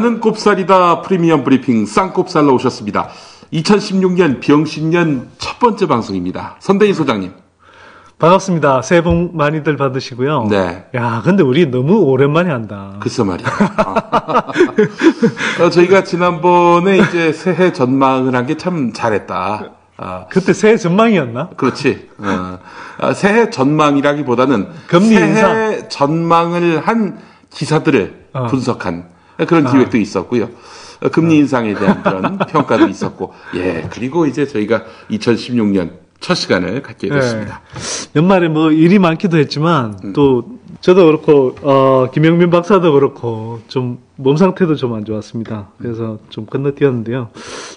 [0.00, 3.10] 나는 곱살이다 프리미엄 브리핑 쌍곱살로 오셨습니다.
[3.52, 6.56] 2016년 병신년 첫 번째 방송입니다.
[6.58, 7.32] 선대인 소장님.
[8.18, 8.80] 반갑습니다.
[8.80, 10.46] 새해 복 많이들 받으시고요.
[10.48, 10.86] 네.
[10.94, 12.94] 야, 근데 우리 너무 오랜만에 한다.
[13.00, 13.46] 글쎄 말이야.
[15.60, 19.64] 어, 저희가 지난번에 이제 새해 전망을 한 게 참 잘했다.
[19.98, 21.50] 아, 그때 새해 전망이었나?
[21.58, 22.08] 그렇지.
[22.20, 22.58] 어,
[23.00, 25.88] 아, 새해 전망이라기보다는 금리 새해 인상.
[25.90, 27.18] 전망을 한
[27.50, 28.46] 기사들을 어.
[28.46, 30.48] 분석한 그런 기획도 있었고요.
[31.02, 33.88] 어, 금리 인상에 대한 그런 평가도 있었고, 예.
[33.90, 35.90] 그리고 이제 저희가 2016년
[36.20, 37.62] 첫 시간을 갖게 됐습니다.
[38.14, 40.12] 연말에 뭐 일이 많기도 했지만 음.
[40.12, 45.68] 또 저도 그렇고 어, 김영민 박사도 그렇고 좀 몸 상태도 좀 안 좋았습니다.
[45.78, 47.30] 그래서 좀 건너뛰었는데요.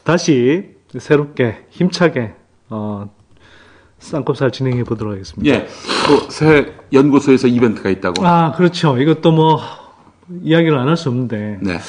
[0.04, 2.34] 다시 새롭게 힘차게
[2.70, 3.10] 어,
[4.00, 5.56] 쌍kop살 진행해 보도록 하겠습니다.
[5.56, 5.68] 예.
[6.06, 8.28] 또 새해 연구소에서 이벤트가 있다고.
[8.28, 8.98] 아 그렇죠.
[8.98, 9.62] 이것도 뭐
[10.44, 11.80] 이야기를 안 할 수 없는데 네.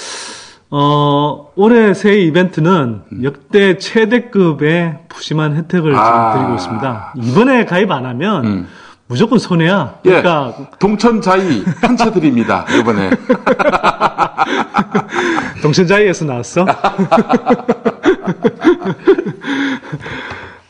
[0.70, 6.32] 어, 올해 새해 이벤트는 역대 최대급의 푸짐한 혜택을 아.
[6.32, 7.14] 지금 드리고 있습니다.
[7.22, 8.66] 이번에 가입 안 하면 음.
[9.06, 9.96] 무조건 손해야.
[10.06, 10.22] 예.
[10.22, 12.64] 그러니까 동천자이 한채 드립니다.
[12.80, 13.10] 이번에.
[15.62, 16.66] 동천자이에서 나왔어?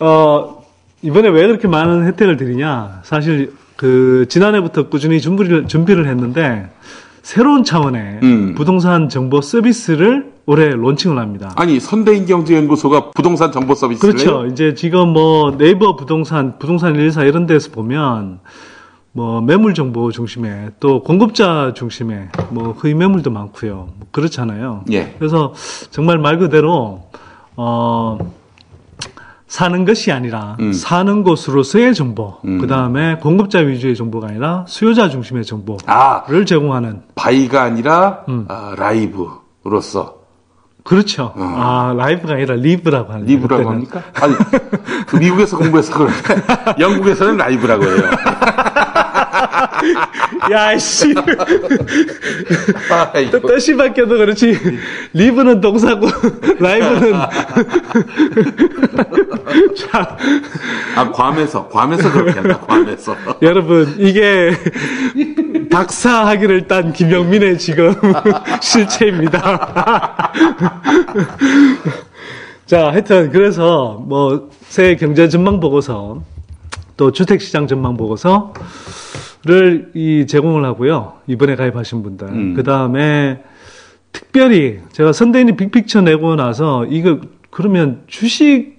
[0.00, 0.64] 어,
[1.02, 3.00] 이번에 왜 그렇게 많은 혜택을 드리냐?
[3.04, 6.68] 사실 그 지난해부터 꾸준히 준비를 준비를 했는데
[7.24, 8.54] 새로운 차원의 음.
[8.54, 11.52] 부동산 정보 서비스를 올해 론칭을 합니다.
[11.56, 14.44] 아니, 선대인 경제연구소가 부동산 정보 서비스를 그렇죠.
[14.44, 18.40] 이제 지금 뭐 네이버 부동산, 부동산 114 이런 데서 보면
[19.12, 23.74] 뭐 매물 정보 중심에 또 공급자 중심에 뭐 허위 매물도 많고요.
[23.74, 24.84] 뭐 그렇잖아요.
[24.92, 25.14] 예.
[25.18, 25.54] 그래서
[25.90, 27.04] 정말 말 그대로
[27.56, 28.18] 어
[29.54, 30.72] 사는 것이 아니라 음.
[30.72, 32.58] 사는 곳으로서의 정보, 음.
[32.58, 38.46] 그 다음에 공급자 위주의 정보가 아니라 수요자 중심의 정보를 아, 제공하는 buy가 아니라 음.
[38.48, 40.16] 아, live로서
[40.82, 41.32] 그렇죠.
[41.36, 43.28] 아 live가 아니라 live라고 하는 어.
[43.28, 44.02] live라고 합니까?
[44.14, 44.34] 아니,
[45.06, 46.14] 그 미국에서 공부해서 그런데
[46.82, 48.02] 영국에서는 live라고 해요.
[50.50, 51.14] 야 씨
[53.12, 53.40] 아이고.
[53.46, 54.58] 뜻이 바뀌어도 그렇지.
[55.12, 56.06] 리브는 동사고
[56.58, 57.12] 라이브는
[59.76, 60.16] 자
[60.96, 63.16] 아, 괌에서, 괌에서 그렇게 한다, 괌에서.
[63.42, 64.52] 여러분 이게
[65.70, 67.94] 박사 학위를 딴 김영민의 지금
[68.60, 70.32] 실체입니다.
[72.66, 76.22] 자 하여튼 그래서 뭐 새해 경제 전망 보고서
[76.96, 78.54] 또 주택 시장 전망 보고서
[79.46, 82.54] 를이 제공을 하고요 이번에 가입하신 분들 음.
[82.54, 83.42] 그 다음에
[84.12, 87.18] 특별히 제가 선대인이 빅픽처 내고 나서 이거
[87.50, 88.74] 그러면 주식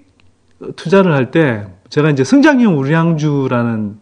[0.75, 3.97] 투자를 할 때 제가 이제 성장형 우량주라는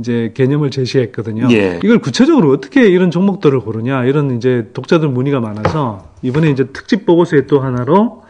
[0.00, 1.46] 이제 개념을 제시했거든요.
[1.52, 1.78] 예.
[1.84, 7.46] 이걸 구체적으로 어떻게 이런 종목들을 고르냐 이런 이제 독자들 문의가 많아서 이번에 이제 특집 보고서의
[7.46, 8.22] 또 하나로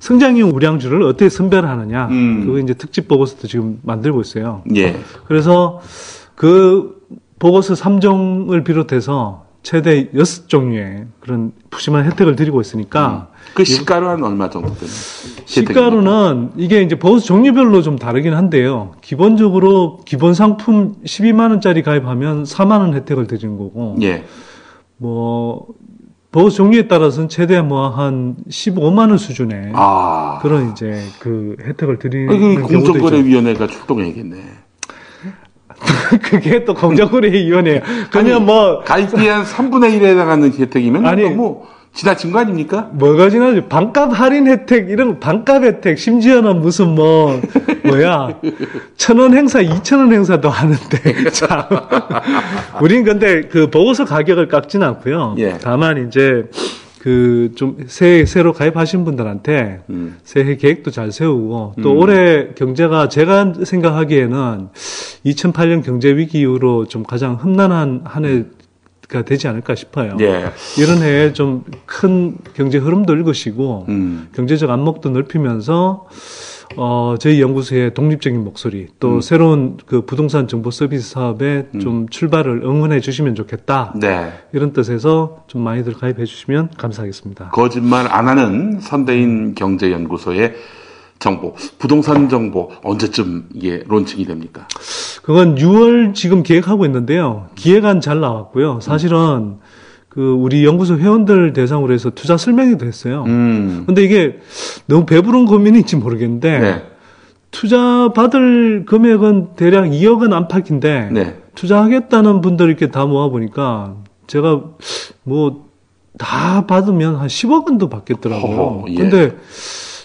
[0.00, 2.44] 성장형 우량주를 어떻게 선별하느냐 음.
[2.44, 4.62] 그거 이제 특집 보고서도 지금 만들고 있어요.
[4.74, 4.96] 예.
[5.26, 5.80] 그래서
[6.34, 7.00] 그
[7.42, 14.72] 보고서 3종을 비롯해서 최대 6종류의 그런 푸짐한 혜택을 드리고 있으니까 그 시가로 한 얼마 정도
[14.74, 14.86] 되는?
[15.44, 18.92] 시가로는 이게 이제 보호서 종류별로 좀 다르긴 한데요.
[19.00, 24.24] 기본적으로 기본 상품 12만 원짜리 가입하면 4만 원 혜택을 드리는 거고 예.
[24.96, 25.66] 뭐
[26.30, 30.38] 보호서 종류에 따라서는 최대 뭐 한 15만 원 수준의 아.
[30.42, 32.92] 그런 이제 그 혜택을 드리는 그 경우도 있죠.
[32.92, 34.36] 공정거래위원회가 출동해야겠네.
[36.22, 37.80] 그게 또 공정거래위원회예요.
[38.10, 41.22] 그냥 뭐 가입비 한 3분의 1에 해당하는 혜택이면 아니.
[41.28, 41.62] 너무
[41.94, 42.88] 지나친 거 아닙니까?
[42.92, 43.60] 뭐가 지나지?
[43.68, 47.38] 반값 할인 혜택, 이런 반값 혜택, 심지어는 무슨 뭐,
[47.84, 48.30] 뭐야,
[48.96, 51.64] 천 원 행사, 이천 원 행사도 하는데, 참.
[52.80, 55.34] 우린 근데 그 보고서 가격을 깎진 않고요.
[55.38, 55.58] 예.
[55.62, 56.44] 다만 이제,
[57.02, 60.18] 그, 좀, 새, 새로 가입하신 분들한테 음.
[60.22, 64.68] 새해 계획도 잘 세우고, 또 올해 경제가 제가 생각하기에는
[65.26, 68.52] 2008년 경제 위기 이후로 좀 가장 험난한 한
[69.12, 70.16] 해가 되지 않을까 싶어요.
[70.20, 70.52] 예.
[70.78, 71.64] 이런 해에 좀
[72.02, 74.28] 큰 경제 흐름도 읽으시고 음.
[74.34, 76.06] 경제적 안목도 넓히면서
[76.76, 79.20] 어 저희 연구소의 독립적인 목소리 또 음.
[79.20, 84.32] 새로운 그 부동산 정보 서비스 사업에 좀 출발을 응원해 주시면 좋겠다 네.
[84.52, 87.50] 이런 뜻에서 좀 많이들 가입해 주시면 감사하겠습니다.
[87.50, 90.54] 거짓말 안 하는 선대인 경제연구소의
[91.22, 94.66] 정보, 부동산 정보 언제쯤 이게 론칭이 됩니까?
[95.22, 97.46] 그건 6월 지금 기획하고 있는데요.
[97.54, 98.80] 기획안 잘 나왔고요.
[98.80, 99.58] 사실은
[100.12, 103.24] 그 우리 연구소 회원들 대상으로 해서 투자 설명회도 했어요.
[103.26, 103.84] 음.
[103.86, 104.38] 근데 이게
[104.86, 106.82] 너무 배부른 고민인지 모르겠는데 네.
[107.50, 111.36] 투자 받을 금액은 대략 2억은 안팎인데 네.
[111.54, 114.62] 투자하겠다는 분들 이렇게 다 모아 보니까 제가
[115.24, 115.72] 뭐
[116.18, 118.56] 다 받으면 한 10억 원도 받겠더라고요.
[118.56, 118.94] 허허, 예.
[118.94, 119.36] 근데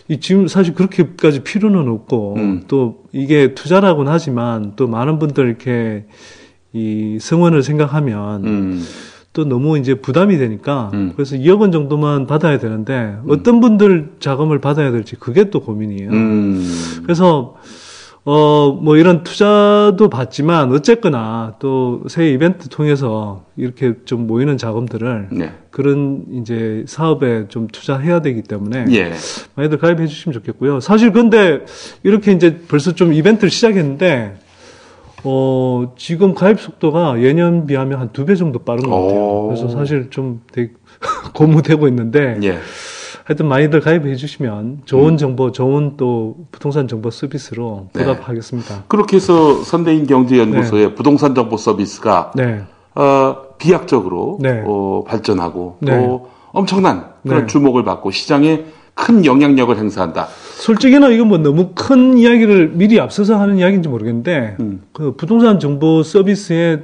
[0.07, 2.63] 이 지금 사실 그렇게까지 필요는 없고 음.
[2.67, 6.05] 또 이게 투자라고는 하지만 또 많은 분들 이렇게
[6.71, 8.83] 이 성원을 생각하면 음.
[9.37, 11.13] 또 너무 이제 부담이 되니까 음.
[11.15, 16.09] 그래서 2억 원 정도만 받아야 되는데 어떤 분들 자금을 받아야 될지 그게 또 고민이에요.
[16.09, 16.67] 음.
[17.03, 17.53] 그래서
[18.25, 25.51] 어 뭐 이런 투자도 받지만 어쨌거나 또 새 이벤트 통해서 이렇게 좀 모이는 자금들을 네.
[25.69, 29.13] 그런 이제 사업에 좀 투자해야 되기 때문에 예.
[29.55, 30.79] 많이들 가입해 주시면 좋겠고요.
[30.79, 31.63] 사실 근데
[32.03, 34.35] 이렇게 이제 벌써 좀 이벤트를 시작했는데
[35.23, 39.19] 어 지금 가입 속도가 예년 비하면 한 두 배 정도 빠른 것 같아요.
[39.19, 39.47] 오.
[39.47, 40.71] 그래서 사실 좀 되게
[41.33, 42.57] 고무되고 있는데 예.
[43.25, 48.05] 하여튼 많이들 가입해 주시면 좋은 정보, 좋은 또 부동산 정보 서비스로 네.
[48.05, 48.83] 보답하겠습니다.
[48.87, 52.61] 그렇게 해서 선대인 경제연구소의 부동산 정보 서비스가 네.
[52.95, 54.63] 어, 비약적으로 네.
[54.65, 55.97] 어, 발전하고 네.
[56.05, 57.47] 또 엄청난 그런 네.
[57.47, 58.63] 주목을 받고 시장에
[58.97, 60.27] 큰 영향력을 행사한다.
[60.57, 64.81] 솔직히는 이건 뭐 너무 큰 이야기를 미리 앞서서 하는 이야기인지 모르겠는데 음.
[64.91, 66.81] 그 부동산 정보 서비스의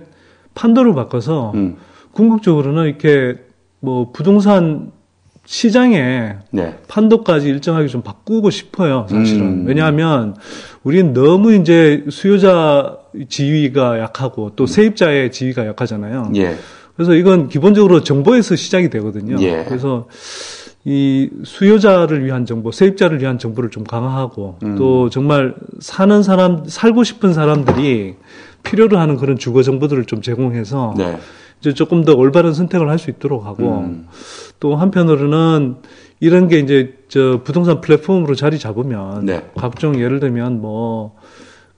[0.54, 1.78] 판도를 바꿔서 음.
[2.12, 3.38] 궁극적으로는 이렇게
[3.80, 4.92] 뭐 부동산
[5.46, 6.78] 시장에 네.
[6.88, 9.42] 판도까지 일정하게 좀 바꾸고 싶어요, 사실은.
[9.42, 9.64] 음.
[9.68, 10.36] 왜냐하면
[10.84, 16.32] 우리는 너무 이제 수요자 지위가 약하고 또 세입자의 지위가 약하잖아요.
[16.36, 16.56] 예.
[16.96, 19.36] 그래서 이건 기본적으로 정보에서 시작이 되거든요.
[19.42, 19.66] 예.
[19.68, 20.08] 그래서
[20.86, 24.76] 이 수요자를 위한 정보, 세입자를 위한 정보를 좀 강화하고 음.
[24.76, 28.16] 또 정말 사는 사람, 살고 싶은 사람들이
[28.64, 31.18] 필요로 하는 그런 주거 정보들을 좀 제공해서 네.
[31.62, 34.08] 이제 조금 더 올바른 선택을 할 수 있도록 하고 음.
[34.60, 35.78] 또 한편으로는
[36.20, 39.50] 이런 게 이제 저 부동산 플랫폼으로 자리 잡으면 네.
[39.56, 41.16] 각종 예를 들면 뭐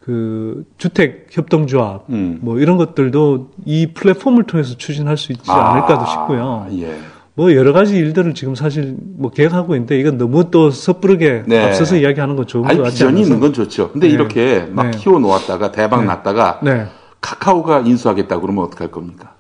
[0.06, 2.38] 그 주택 협동조합 음.
[2.42, 6.68] 뭐 이런 것들도 이 플랫폼을 통해서 추진할 수 있지 않을까도 싶고요.
[6.74, 6.96] 예.
[7.38, 11.66] 뭐 여러 가지 일들을 지금 사실 뭐 계획하고 있는데 이건 너무 또 섣부르게 네.
[11.66, 13.24] 앞서서 이야기하는 건 좋은 것 아니 같지 비전이 않아서.
[13.24, 13.92] 있는 건 좋죠.
[13.92, 14.14] 근데 네.
[14.14, 14.98] 이렇게 막 네.
[14.98, 16.06] 키워 놓았다가 대박 네.
[16.08, 16.86] 났다가 네.
[17.20, 19.34] 카카오가 인수하겠다 그러면 어떡할 겁니까?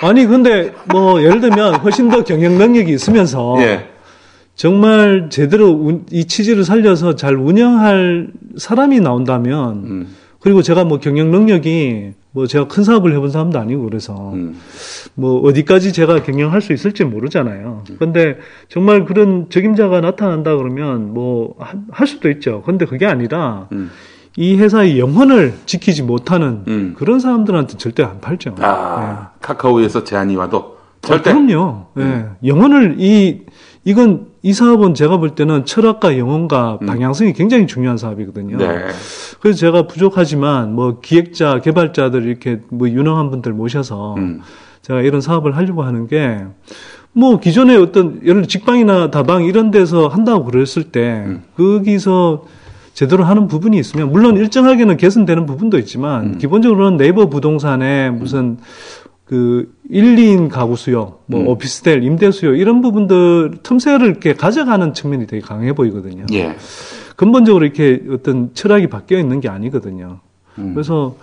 [0.00, 3.88] 아니 근데 뭐 예를 들면 훨씬 더 경영 능력이 있으면서 예.
[4.54, 10.08] 정말 제대로 운- 이 취지를 살려서 잘 운영할 사람이 나온다면 음.
[10.46, 14.56] 그리고 제가 뭐 경영 능력이 뭐 제가 큰 사업을 해본 사람도 아니고 그래서 음.
[15.14, 17.82] 뭐 어디까지 제가 경영할 수 있을지 모르잖아요.
[17.98, 18.38] 근데
[18.68, 21.56] 정말 그런 적임자가 나타난다 그러면 뭐
[21.90, 22.62] 할 수도 있죠.
[22.64, 23.90] 근데 그게 아니라 음.
[24.36, 26.94] 이 회사의 영혼을 지키지 못하는 음.
[26.96, 28.54] 그런 사람들한테 절대 안 팔죠.
[28.60, 31.86] 아, 카카오에서 제안이 와도 절대 아, 그럼요.
[31.96, 32.02] 예.
[32.02, 32.34] 음.
[32.44, 33.40] 영혼을 이
[33.86, 38.56] 이건 이 사업은 제가 볼 때는 철학과 영혼과 방향성이 굉장히 중요한 사업이거든요.
[38.56, 38.58] 음.
[38.58, 38.86] 네.
[39.40, 44.40] 그래서 제가 부족하지만 뭐 기획자, 개발자들 이렇게 뭐 유능한 분들 모셔서 음.
[44.82, 46.44] 제가 이런 사업을 하려고 하는 게
[47.16, 51.42] 뭐 기존에 어떤 예를 들어 직방이나 다방 이런 데서 한다고 그랬을 때 음.
[51.56, 52.44] 거기서
[52.92, 56.38] 제대로 하는 부분이 있으면 물론 일정하게는 개선되는 부분도 있지만 음.
[56.38, 58.58] 기본적으로는 네이버 부동산에 무슨
[59.26, 61.48] 그 1, 2인 가구 수요, 뭐 음.
[61.48, 66.26] 오피스텔, 임대 수요 이런 부분들 틈새를 이렇게 가져가는 측면이 되게 강해 보이거든요.
[66.32, 66.56] 예.
[67.16, 70.20] 근본적으로 이렇게 어떤 철학이 바뀌어 있는 게 아니거든요.
[70.58, 70.74] 음.
[70.74, 71.16] 그래서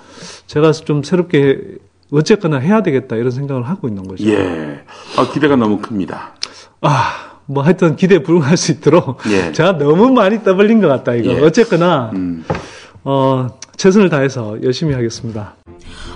[0.47, 1.77] 제가 좀 새롭게
[2.11, 4.29] 어쨌거나 해야 되겠다 이런 생각을 하고 있는 거죠.
[4.29, 4.81] 예.
[5.17, 6.35] 아, 기대가 너무 큽니다.
[6.81, 9.53] 아, 뭐 하여튼 기대에 불응할 수 있도록 예.
[9.53, 11.31] 제가 너무 많이 떠벌린 것 같다 이거.
[11.31, 11.39] 예.
[11.39, 12.43] 어쨌거나 음.
[13.05, 15.55] 어, 최선을 다해서 열심히 하겠습니다.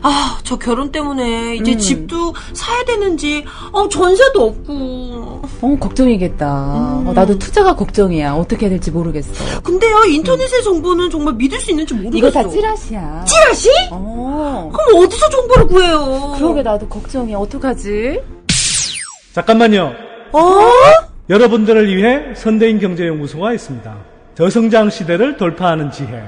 [0.04, 1.78] 아, 저 결혼 때문에 이제 음.
[1.78, 5.42] 집도 사야 되는지, 어, 전세도 없고.
[5.62, 7.00] 어, 걱정이겠다.
[7.02, 7.08] 음.
[7.08, 8.34] 어, 나도 투자가 걱정이야.
[8.36, 9.62] 어떻게 해야 될지 모르겠어.
[9.64, 12.18] 근데요, 인터넷의 정보는 정말 믿을 수 있는지 모르겠어.
[12.18, 13.26] 이거 다 찌라시야.
[13.26, 13.70] 찌라시?
[13.92, 14.72] 어.
[14.74, 16.34] 그럼 어디서 정보를 구해요?
[16.38, 17.38] 그러게 나도 걱정이야.
[17.38, 18.22] 어떡하지?
[19.34, 19.94] 잠깐만요.
[20.32, 20.42] 어?
[21.30, 23.98] 여러분들을 위해 선대인 경제연구소가 있습니다.
[24.36, 26.24] 저성장 시대를 돌파하는 지혜,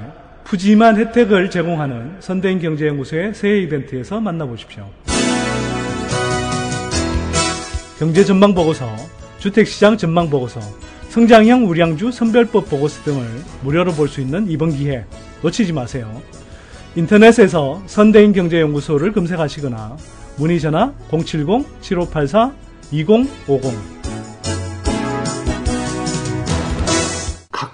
[0.50, 4.90] 푸짐한 혜택을 제공하는 선대인 경제연구소의 새해 이벤트에서 만나보십시오.
[8.00, 8.96] 경제 전망 보고서,
[9.38, 10.60] 주택시장 전망 보고서,
[11.10, 13.24] 성장형 우량주 선별법 보고서 등을
[13.62, 15.06] 무료로 볼 수 있는 이번 기회
[15.44, 16.20] 놓치지 마세요.
[16.96, 19.98] 인터넷에서 선대인 경제연구소를 검색하시거나
[20.38, 23.99] 문의 전화 070-7584-2050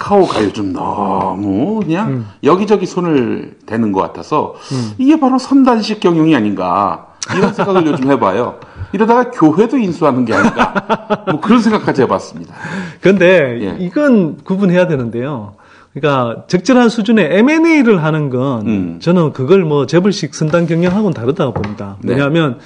[0.06, 2.28] 카카오가 요즘 너무 그냥 음.
[2.44, 4.54] 여기저기 손을 대는 것 같아서
[5.00, 8.60] 이게 바로 선단식 경영이 아닌가 이런 생각을 요즘 해봐요.
[8.94, 12.54] 이러다가 교회도 인수하는 게 아닌가 뭐 그런 생각까지 해봤습니다.
[13.02, 13.78] 근데 예.
[13.84, 15.56] 이건 구분해야 되는데요.
[15.94, 19.00] 그러니까 적절한 수준의 M&A를 하는 건 음.
[19.02, 21.98] 저는 그걸 뭐 재벌식 선단 경영하고는 다르다고 봅니다.
[22.02, 22.14] 네.
[22.14, 22.60] 왜냐하면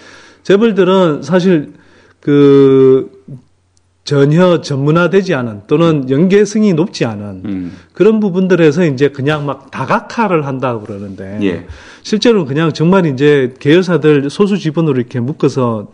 [0.44, 1.74] 재벌들은 사실
[2.20, 3.19] 그
[4.10, 7.78] 전혀 전문화되지 않은 또는 연계성이 높지 않은 음.
[7.94, 11.68] 그런 부분들에서 이제 그냥 막 다각화를 한다고 그러는데 예.
[12.02, 15.92] 실제로는 그냥 정말 이제 계열사들 소수 지분으로 이렇게 묶어서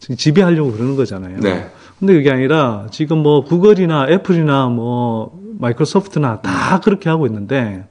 [0.00, 1.38] 지배하려고 그러는 거잖아요.
[1.38, 1.70] 네.
[2.00, 7.84] 근데 그게 아니라 지금 뭐 구글이나 애플이나 뭐 마이크로소프트나 다 그렇게 하고 있는데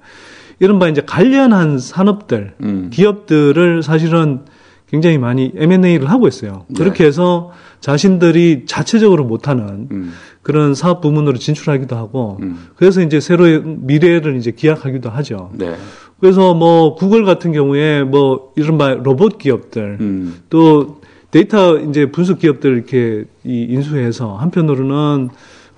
[0.60, 2.90] 이른바 이제 관련한 산업들, 음.
[2.92, 4.42] 기업들을 사실은
[4.90, 6.66] 굉장히 많이 M&A를 하고 있어요.
[6.68, 6.84] 네.
[6.84, 10.14] 그렇게 해서 자신들이 자체적으로 못하는 음.
[10.42, 12.68] 그런 사업 부문으로 진출하기도 하고 음.
[12.76, 15.52] 그래서 이제 새로의 미래를 이제 기약하기도 하죠.
[15.54, 15.76] 네.
[16.20, 20.36] 그래서 뭐 구글 같은 경우에 뭐 이른바 로봇 기업들 음.
[20.50, 25.30] 또 데이터 이제 분석 기업들 이렇게 이 인수해서 한편으로는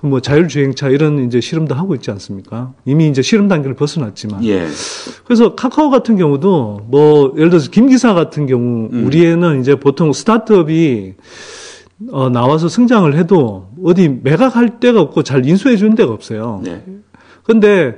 [0.02, 2.74] 뭐 자율주행차 이런 이제 실험도 하고 있지 않습니까?
[2.84, 4.44] 이미 이제 실험 단계를 벗어났지만.
[4.44, 4.68] 예.
[5.24, 9.06] 그래서 카카오 같은 경우도 뭐 예를 들어서 김 기사 같은 경우 음.
[9.06, 11.14] 우리에는 이제 보통 스타트업이
[12.12, 16.62] 어 나와서 성장을 해도 어디 매각할 데가 없고 잘 인수해 주는 데가 없어요.
[16.64, 16.84] 네.
[17.44, 17.98] 근데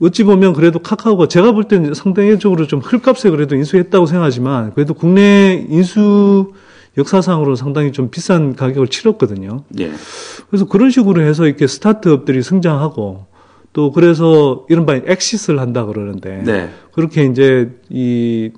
[0.00, 5.66] 어찌 보면 그래도 카카오가 제가 볼 때는 상대적으로 좀 헐값에 그래도 인수했다고 생각하지만 그래도 국내
[5.68, 6.52] 인수
[6.98, 9.64] 역사상으로 상당히 좀 비싼 가격을 치렀거든요.
[9.78, 9.90] 예.
[10.48, 13.26] 그래서 그런 식으로 해서 이렇게 스타트업들이 성장하고
[13.72, 16.70] 또 그래서 이른바 엑시스를 한다 그러는데 네.
[16.92, 18.50] 그렇게 이제 이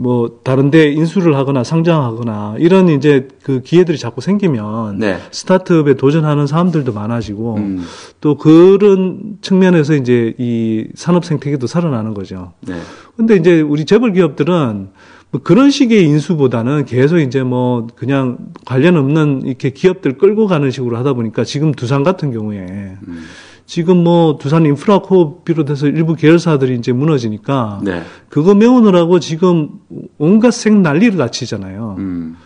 [0.00, 5.18] 뭐 다른데 인수를 하거나 상장하거나 이런 이제 그 기회들이 자꾸 생기면 네.
[5.32, 7.84] 스타트업에 도전하는 사람들도 많아지고 음.
[8.20, 12.52] 또 그런 측면에서 이제 이 산업 생태계도 살아나는 거죠.
[12.60, 12.76] 네.
[13.16, 14.90] 근데 이제 우리 재벌 기업들은
[15.32, 20.96] 뭐 그런 식의 인수보다는 계속 이제 뭐 그냥 관련 없는 이렇게 기업들 끌고 가는 식으로
[20.96, 23.24] 하다 보니까 지금 두산 같은 경우에 음.
[23.68, 28.02] 지금 뭐 두산 인프라 코업 비롯해서 일부 계열사들이 이제 무너지니까 네.
[28.30, 29.68] 그거 메우느라고 지금
[30.16, 31.96] 온갖 생 난리를 다치잖아요.
[31.98, 32.36] 음.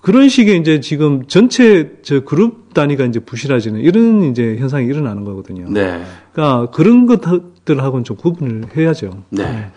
[0.00, 5.68] 그런 식의 이제 지금 전체 저 그룹 단위가 이제 부실해지는 이런 이제 현상이 일어나는 거거든요.
[5.68, 6.00] 네.
[6.32, 9.24] 그러니까 그런 것들하고는 좀 구분을 해야죠.
[9.28, 9.70] 네.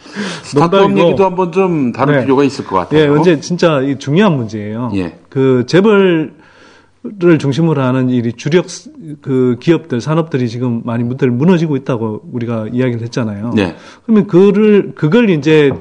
[0.43, 1.07] 스타트업 농담이고.
[1.07, 2.21] 얘기도 한번 좀 다룰 네.
[2.21, 3.01] 필요가 있을 것 같아요.
[3.01, 4.91] 예, 언제 진짜 이 중요한 문제예요.
[4.95, 5.19] 예.
[5.27, 6.35] 그 재벌
[7.23, 8.89] 을 중심으로 하는 이 주력 스-
[9.21, 13.51] 그 기업들, 산업들이 지금 많이 무들 무너지고 있다고 우리가 이야기를 했잖아요.
[13.55, 13.75] 네.
[14.05, 15.71] 그러면 그를 그걸 이제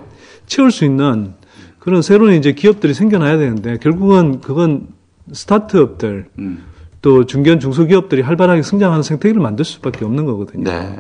[0.46, 1.34] 채울 수 있는
[1.78, 4.88] 그런 새로운 이제 기업들이 생겨나야 되는데 결국은 그건
[5.32, 6.64] 스타트업들 음.
[7.02, 10.64] 또 중견 중소기업들이 활발하게 성장하는 생태계를 만들 수밖에 없는 거거든요.
[10.64, 10.96] 네.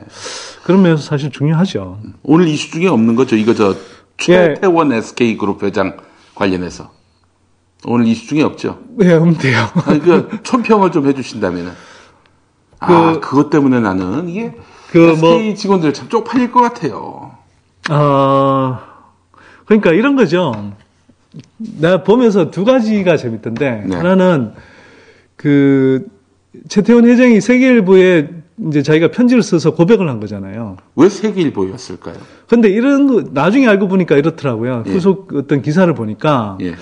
[0.62, 1.98] 그런 면에서 사실 중요하죠.
[2.22, 3.34] 오늘 이슈 중에 없는 거죠.
[3.34, 3.74] 이거 저 예.
[4.18, 5.96] 최태원 SK 그룹 회장
[6.36, 6.92] 관련해서
[7.86, 8.78] 오늘 이슈 중에 없죠.
[8.96, 9.58] 네, 없대요.
[9.86, 11.72] 아니, 그 총평을 좀 해주신다면은.
[12.78, 14.54] 아, 그것 때문에 나는 이게
[14.90, 17.32] 그 SK 직원들 참 쪽팔릴 것 같아요.
[17.88, 18.80] 아,
[19.66, 20.72] 그러니까 이런 거죠.
[21.56, 23.96] 내가 보면서 두 가지가 재밌던데, 네.
[23.96, 24.52] 하나는
[25.36, 26.06] 그
[26.68, 28.28] 최태원 회장이 세계일보에
[28.68, 30.76] 이제 자기가 편지를 써서 고백을 한 거잖아요.
[30.94, 32.16] 왜 세계일보였을까요?
[32.48, 34.84] 근데 이런 거 나중에 알고 보니까 이렇더라고요.
[34.86, 34.90] 예.
[34.90, 36.74] 후속 어떤 기사를 보니까 예.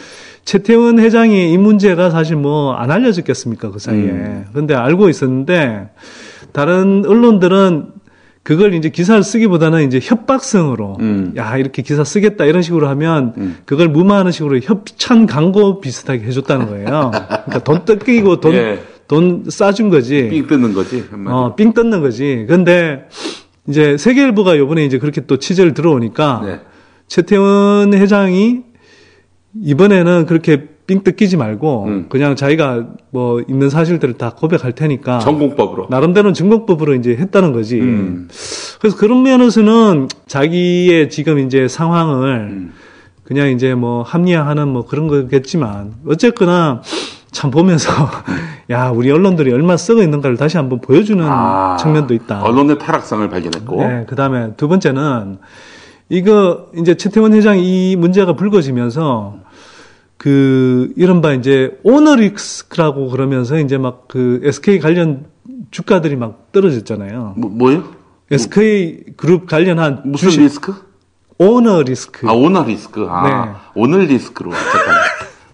[0.44, 3.98] 최태원 회장이 이 문제가 사실 뭐 안 알려졌겠습니까 그 사이에.
[4.02, 4.44] 음.
[4.52, 5.90] 근데 알고 있었는데
[6.52, 7.92] 다른 언론들은
[8.42, 11.34] 그걸 이제 기사를 쓰기보다는 이제 협박성으로 음.
[11.36, 13.56] 야 이렇게 기사 쓰겠다 이런 식으로 하면 음.
[13.66, 17.10] 그걸 무마하는 식으로 협찬 광고 비슷하게 해줬다는 거예요.
[17.12, 18.80] 그러니까 돈 뜯기고 돈, 예.
[19.06, 20.28] 돈 싸준 거지.
[20.30, 21.04] 삥 뜯는 거지.
[21.10, 21.36] 한마디로.
[21.36, 22.46] 어, 삥 뜯는 거지.
[22.48, 23.04] 근데
[23.68, 26.60] 이제 세계일보가 요번에 이제 그렇게 또 취재를 들어오니까 네.
[27.08, 28.62] 최태원 회장이
[29.54, 32.06] 이번에는 그렇게 삥 뜯기지 말고 음.
[32.08, 35.86] 그냥 자기가 뭐 있는 사실들을 다 고백할 테니까 전공법으로.
[35.88, 37.80] 나름대로는 증거법으로 이제 했다는 거지.
[37.80, 38.28] 음.
[38.80, 42.72] 그래서 그런 면에서는 자기의 지금 이제 상황을 음.
[43.22, 46.82] 그냥 이제 뭐 합리화하는 뭐 그런 거겠지만 어쨌거나
[47.30, 47.92] 참 보면서
[48.70, 52.42] 야 우리 언론들이 얼마나 썩어 있는가를 다시 한번 보여주는 아, 측면도 있다.
[52.42, 53.76] 언론의 타락상을 발견했고.
[53.80, 55.38] 네, 그다음에 두 번째는
[56.10, 59.36] 이거 이제 최태원 회장 이 문제가 불거지면서
[60.16, 65.26] 그 이른바 이제 오너리스크라고 그러면서 이제 막 그 SK 관련
[65.70, 67.34] 주가들이 막 떨어졌잖아요.
[67.36, 67.84] 뭐, 뭐요?
[68.30, 70.74] SK 그룹 관련한 무슨 주식 리스크?
[71.38, 72.28] 오너 리스크.
[72.28, 73.06] 아, 오너 리스크.
[73.08, 73.52] 아, 네.
[73.74, 74.50] 오늘 리스크로.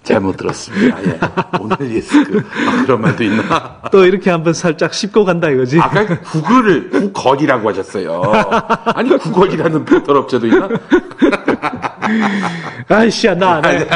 [0.06, 1.02] 잘못 들었습니다.
[1.04, 1.18] 예.
[1.60, 2.38] 오늘 리스크.
[2.68, 3.80] 아, 그런 말도 있나?
[3.90, 5.80] 또 이렇게 한번 살짝 씹고 간다 이거지.
[5.80, 8.22] 아까 구글을 구걸이라고 하셨어요.
[8.94, 10.68] 아니, 구걸이라는 포털 업체도 있나?
[12.88, 13.86] 아이씨야 나 안 해.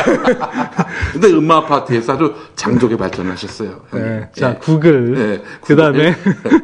[1.13, 3.81] 근데 음악 아파트에서 아주 장족의 발전하셨어요.
[3.93, 4.29] 네.
[4.37, 4.55] 자, 예.
[4.59, 5.13] 구글.
[5.15, 6.17] 네, 그 다음에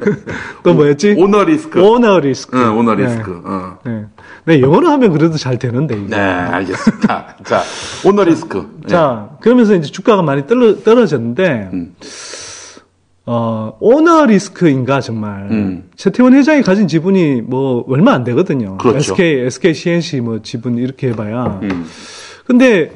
[0.64, 1.14] 또 뭐였지?
[1.16, 1.80] 오너 리스크.
[1.80, 2.58] 오너 리스크.
[2.58, 3.04] 응, 오너 네.
[3.04, 3.42] 리스크.
[3.44, 3.78] 어.
[3.84, 4.06] 네.
[4.46, 6.06] 네, 영어로 하면 그래도 잘 되는데, 이게.
[6.06, 7.36] 네, 알겠습니다.
[7.44, 7.62] 자,
[8.04, 8.78] 오너 리스크.
[8.82, 8.88] 네.
[8.88, 11.94] 자, 그러면서 이제 주가가 많이 떨어, 떨어 졌는데, 음.
[13.26, 15.48] 어, 오너 리스크인가, 정말.
[15.50, 15.90] 음.
[15.96, 18.76] 최태원 회장이 가진 지분이 뭐, 얼마 안 되거든요.
[18.76, 19.14] 그렇죠.
[19.14, 21.58] SK, SK C&C 뭐 지분 이렇게 해봐야.
[21.64, 21.84] 음.
[22.46, 22.92] 근데,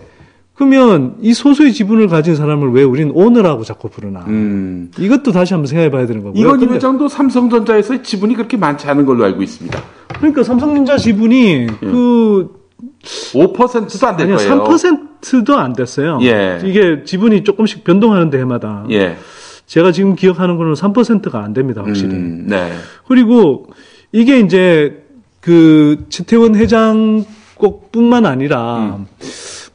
[0.71, 4.27] 그러면 이 소수의 지분을 가진 사람을 왜 우린 오너라고 자꾸 부르나.
[4.29, 4.91] 음.
[4.99, 6.39] 이것도 다시 한번 생각해 봐야 되는 거고요.
[6.39, 9.83] 이건희 근데- 회장도 삼성전자에서 지분이 그렇게 많지 않은 걸로 알고 있습니다.
[10.19, 12.51] 그러니까 삼성전자 지분이 그
[13.33, 14.65] 5%도 안될 아니요, 거예요.
[14.67, 16.19] 3%도 안 됐어요.
[16.25, 16.59] 예.
[16.63, 18.85] 이게 지분이 조금씩 변동하는데 해마다.
[18.91, 19.17] 예.
[19.65, 22.11] 제가 지금 기억하는 거는 3%가 안 됩니다, 확실히.
[22.15, 22.71] 음, 네.
[23.09, 23.65] 그리고
[24.13, 25.05] 이게 이제
[25.41, 27.25] 그 최태원 회장
[27.55, 29.07] 꼭뿐만 아니라 음.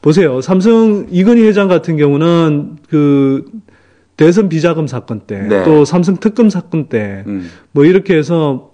[0.06, 0.40] 보세요.
[0.40, 3.44] 삼성 이건희 회장 같은 경우는 그
[4.16, 5.64] 대선 비자금 사건 때, 네.
[5.64, 7.50] 또 삼성 특검 사건 때, 음.
[7.72, 8.70] 뭐 이렇게 해서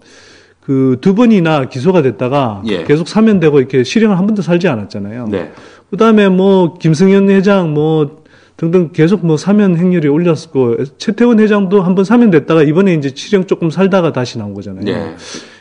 [0.60, 2.84] 그 두 번이나 기소가 됐다가 예.
[2.84, 5.28] 계속 사면되고 이렇게 실형을 한 번도 살지 않았잖아요.
[5.30, 5.52] 네.
[5.90, 8.22] 그 다음에 뭐, 김승현 회장 뭐,
[8.58, 13.70] 등등 계속 뭐 사면 행렬이 올렸고, 최태원 회장도 한 번 사면됐다가 이번에 이제 실형 조금
[13.70, 14.84] 살다가 다시 나온 거잖아요.
[14.84, 15.16] 네.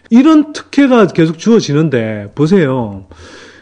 [0.09, 3.05] 이런 특혜가 계속 주어지는데, 보세요.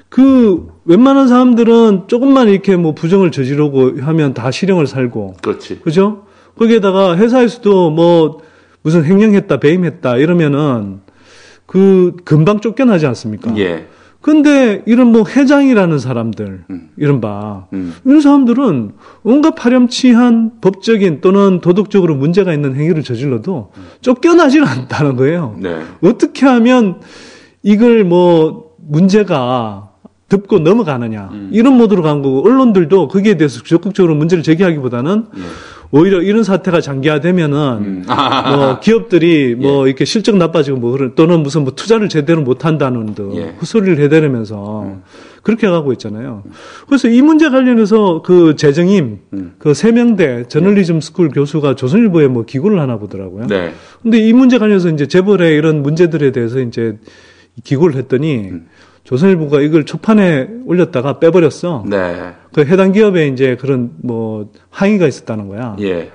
[0.10, 5.82] 그, 웬만한 사람들은 조금만 이렇게 뭐 부정을 저지르고 하면 다 실형을 살고, 그렇지.
[5.82, 6.24] 그죠?
[6.58, 8.42] 거기에다가 회사에서도 뭐,
[8.82, 11.02] 무슨 횡령했다, 배임했다, 이러면은,
[11.68, 13.56] 그, 금방 쫓겨나지 않습니까?
[13.58, 13.86] 예.
[14.20, 16.90] 근데 이런 뭐 회장이라는 사람들, 음.
[16.98, 17.94] 이른바, 음.
[18.04, 18.92] 이런 사람들은
[19.22, 25.56] 온갖 파렴치한 법적인 또는 도덕적으로 문제가 있는 행위를 저질러도 쫓겨나질 않다는 거예요.
[25.62, 25.84] 네.
[26.04, 27.00] 어떻게 하면
[27.64, 29.89] 이걸 뭐 문제가
[30.30, 31.50] 덮고 넘어가느냐 음.
[31.52, 35.42] 이런 모드로 간 거고 언론들도 거기에 대해서 적극적으로 문제를 제기하기보다는 예.
[35.92, 38.06] 오히려 이런 사태가 장기화되면은 음.
[38.08, 43.36] 뭐 기업들이 뭐 이렇게 실적 나빠지고 뭐 또는 무슨 뭐 투자를 제대로 못 한다는 등
[43.36, 43.56] 예.
[43.60, 45.00] 헛소리를 해대면서
[45.42, 46.44] 그렇게 가고 있잖아요.
[46.86, 49.54] 그래서 이 문제 관련해서 그 제정임 음.
[49.58, 53.48] 그 세명대 저널리즘 스쿨 교수가 조선일보에 뭐 기고를 하나 보더라고요.
[53.48, 53.74] 네.
[54.04, 56.98] 근데 이 문제 관련해서 이제 재벌의 이런 문제들에 대해서 이제
[57.64, 58.68] 기고를 했더니 음.
[59.04, 61.84] 조선일보가 이걸 초판에 올렸다가 빼버렸어.
[61.88, 62.34] 네.
[62.54, 65.76] 그 해당 기업에 이제 그런 뭐 항의가 있었다는 거야.
[65.80, 66.12] 예.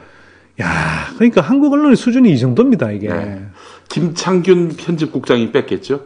[0.61, 0.69] 야,
[1.17, 3.09] 그러니까 한국 언론의 수준이 이 정도입니다, 이게.
[3.09, 3.43] 네.
[3.89, 6.01] 김창균 편집국장이 뺐겠죠?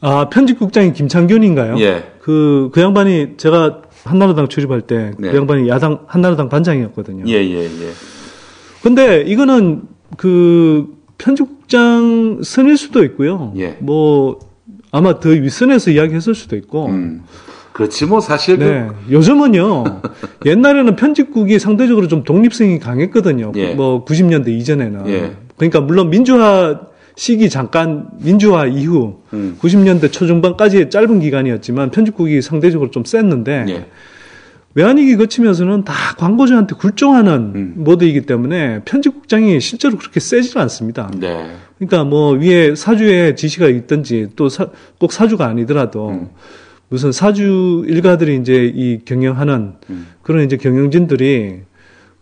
[0.00, 1.78] 아, 편집국장이 김창균인가요?
[1.80, 2.12] 예.
[2.20, 5.36] 그, 그 양반이 제가 한나라당 출입할 때그 네.
[5.36, 7.24] 양반이 야당, 한나라당 반장이었거든요.
[7.28, 7.90] 예, 예, 예.
[8.82, 9.82] 근데 이거는
[10.16, 10.86] 그
[11.18, 13.52] 편집국장 선일 수도 있고요.
[13.58, 13.76] 예.
[13.80, 14.38] 뭐,
[14.92, 16.86] 아마 더 윗선에서 이야기했을 수도 있고.
[16.86, 17.22] 음.
[17.72, 18.58] 그렇지, 뭐, 사실.
[18.58, 18.88] 그- 네.
[19.10, 19.84] 요즘은요,
[20.44, 23.52] 옛날에는 편집국이 상대적으로 좀 독립성이 강했거든요.
[23.56, 23.74] 예.
[23.74, 25.06] 뭐, 90년대 이전에는.
[25.08, 25.32] 예.
[25.56, 26.80] 그러니까, 물론 민주화
[27.14, 29.56] 시기 잠깐, 민주화 이후, 음.
[29.60, 33.86] 90년대 초중반까지의 짧은 기간이었지만, 편집국이 상대적으로 좀 셌는데, 예.
[34.74, 37.74] 외환위기 거치면서는 다 광고주한테 굴종하는 음.
[37.78, 41.10] 모드이기 때문에, 편집국장이 실제로 그렇게 세지는 않습니다.
[41.18, 41.56] 네.
[41.78, 44.48] 그러니까 뭐 위에 사주에 지시가 있든지 또
[44.98, 46.28] 꼭 사주가 아니더라도 음.
[46.88, 50.06] 무슨 사주 일가들이 이제 이 경영하는 음.
[50.22, 51.60] 그런 이제 경영진들이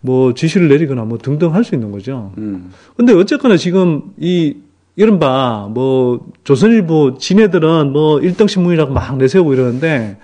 [0.00, 2.32] 뭐 지시를 내리거나 뭐 등등 할 수 있는 거죠.
[2.38, 2.70] 음.
[2.96, 4.56] 근데 어쨌거나 지금 이
[4.96, 10.18] 이른바 뭐 조선일보 지네들은 뭐 일등신문이라고 막 내세우고 이러는데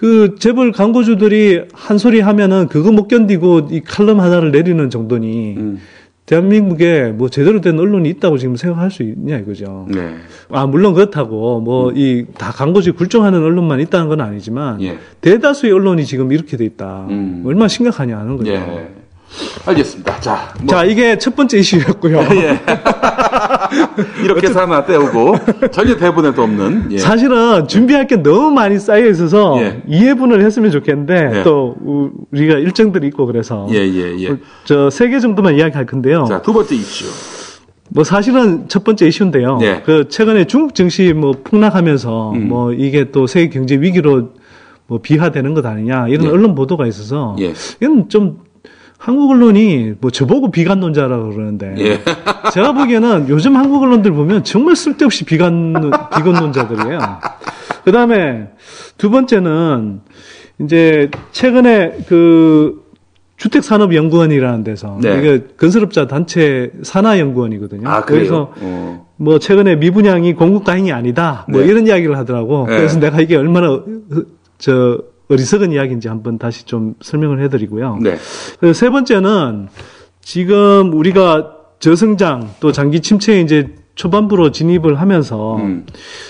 [0.00, 5.78] 그 재벌 광고주들이 한 소리 하면은 그거 못 견디고 이 칼럼 하나를 내리는 정도니 음.
[6.24, 9.86] 대한민국에 뭐 제대로 된 언론이 있다고 지금 생각할 수 있냐 이거죠.
[9.90, 10.14] 네.
[10.48, 14.96] 아 물론 그렇다고 뭐 이 다 광고주의 굴종하는 언론만 있다는 건 아니지만 예.
[15.20, 17.06] 대다수의 언론이 지금 이렇게 돼 있다.
[17.10, 17.42] 음.
[17.44, 18.52] 얼마나 심각하냐 하는 거죠.
[18.52, 18.88] 예.
[19.66, 20.20] 알겠습니다.
[20.20, 20.66] 자, 뭐.
[20.66, 22.18] 자 이게 첫 번째 이슈였고요.
[22.36, 22.60] 예.
[24.24, 25.36] 이렇게 해서 하나 떼우고,
[25.70, 26.98] 전혀 대본에도 없는, 예.
[26.98, 29.82] 사실은 준비할 게 너무 많이 쌓여 있어서 예.
[29.86, 31.42] 이해분을 했으면 좋겠는데 예.
[31.42, 34.36] 또 우- 우리가 일정들이 있고 그래서 예, 예, 예.
[34.64, 36.24] 저 세 개 정도만 이야기할 건데요.
[36.28, 37.04] 자, 두 번째 이슈.
[37.92, 39.58] 뭐 사실은 첫 번째 이슈인데요.
[39.62, 39.82] 예.
[39.84, 42.48] 그 최근에 중국 증시 뭐 폭락하면서 음.
[42.48, 44.30] 뭐 이게 또 세계 경제 위기로
[44.86, 46.30] 뭐 비화되는 것 아니냐 이런 예.
[46.30, 47.52] 언론 보도가 있어서 예.
[47.80, 48.38] 이건 좀
[49.00, 52.00] 한국 언론이 뭐 저보고 비관론자라고 그러는데 예.
[52.52, 56.98] 제가 보기에는 요즘 한국 언론들 보면 정말 쓸데없이 비관 비관론자들이에요.
[57.82, 58.48] 그 다음에
[58.98, 60.02] 두 번째는
[60.60, 62.84] 이제 최근에 그
[63.38, 65.18] 주택산업연구원이라는 데서 네.
[65.18, 67.88] 이게 건설업자 단체 산하연구원이거든요.
[67.88, 68.52] 아, 그래서?
[68.60, 69.06] 어.
[69.16, 71.46] 뭐 최근에 미분양이 공급 가행이 아니다.
[71.48, 71.68] 뭐 네.
[71.68, 72.66] 이런 이야기를 하더라고.
[72.68, 72.76] 네.
[72.76, 73.84] 그래서 내가 이게 얼마나 어,
[74.58, 74.98] 저
[75.30, 77.98] 어리석은 이야기인지 한번 다시 좀 설명을 해드리고요.
[78.02, 78.16] 네.
[78.72, 79.68] 세 번째는
[80.20, 85.84] 지금 우리가 저성장 또 장기 침체에 이제 초반부로 진입을 하면서 음.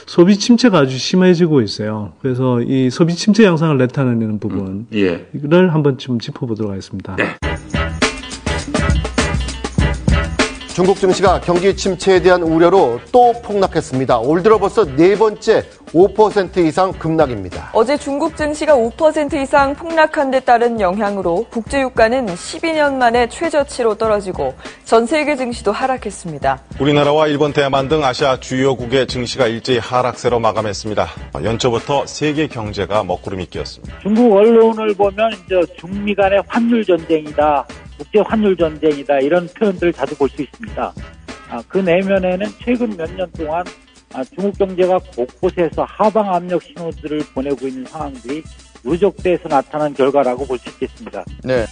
[0.07, 2.13] 소비 침체가 아주 심해지고 있어요.
[2.21, 5.29] 그래서 이 소비 침체 양상을 나타내는 부분 예.
[5.33, 7.17] 이를 한번 좀 짚어보도록 하겠습니다.
[10.81, 14.21] 중국 증시가 경기 침체에 대한 우려로 또 폭락했습니다.
[14.21, 15.63] 올 들어 벌써 네 번째
[15.93, 17.69] 5% 이상 급락입니다.
[17.75, 24.55] 어제 중국 증시가 5% 이상 폭락한 데 따른 영향으로 국제 유가는 12년 만에 최저치로 떨어지고
[24.87, 26.63] 전 세계 증시도 하락했습니다.
[26.81, 31.09] 우리나라와 일본, 대만 등 아시아 주요국의 증시가 일제히 하락세로 마감했습니다.
[31.45, 33.99] 연초부터 세계 경제가 먹구름이 끼었습니다.
[34.01, 37.67] 중국 언론을 보면 이제 중미 간의 환율 전쟁이다,
[38.01, 40.93] 국제 환율 전쟁이다 이런 표현들을 자주 볼 수 있습니다.
[41.51, 43.63] 아, 그 내면에는 최근 몇 년 동안
[44.15, 48.43] 아, 중국 경제가 곳곳에서 하방 압력 신호들을 보내고 있는 상황들이
[48.85, 51.25] 누적돼서 나타난 결과라고 볼 수 있겠습니다.
[51.45, 51.67] 네.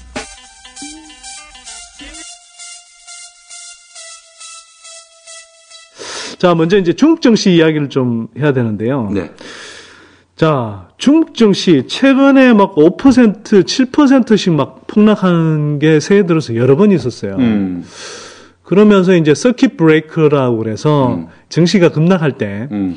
[6.38, 9.10] 자, 먼저 이제 중국 증시 이야기를 좀 해야 되는데요.
[9.12, 9.30] 네.
[10.38, 17.35] 자, 중국 증시 최근에 막 5%, 7%씩 막 폭락하는 게 새해 들어서 여러 번 있었어요.
[17.40, 17.85] 음.
[18.62, 21.27] 그러면서 이제 서킷 브레이크라고 그래서 음.
[21.48, 22.96] 증시가 급락할 때 음.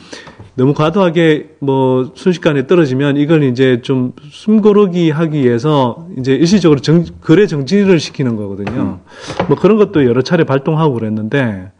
[0.53, 7.47] 너무 과도하게 뭐 순식간에 떨어지면 이걸 이제 좀 숨고르기 하기 위해서 이제 일시적으로 정, 거래
[7.47, 8.99] 정지를 시키는 거거든요.
[9.47, 11.71] 뭐 그런 것도 여러 차례 발동하고 그랬는데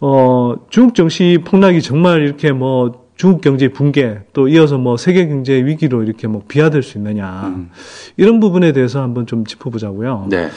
[0.00, 5.54] 어 중국 증시 폭락이 정말 이렇게 뭐 중국 경제 붕괴 또 이어서 뭐 세계 경제
[5.54, 7.70] 위기로 이렇게 뭐 비화될 수 있느냐 음.
[8.16, 10.26] 이런 부분에 대해서 한번 좀 짚어보자고요.
[10.30, 10.50] 네.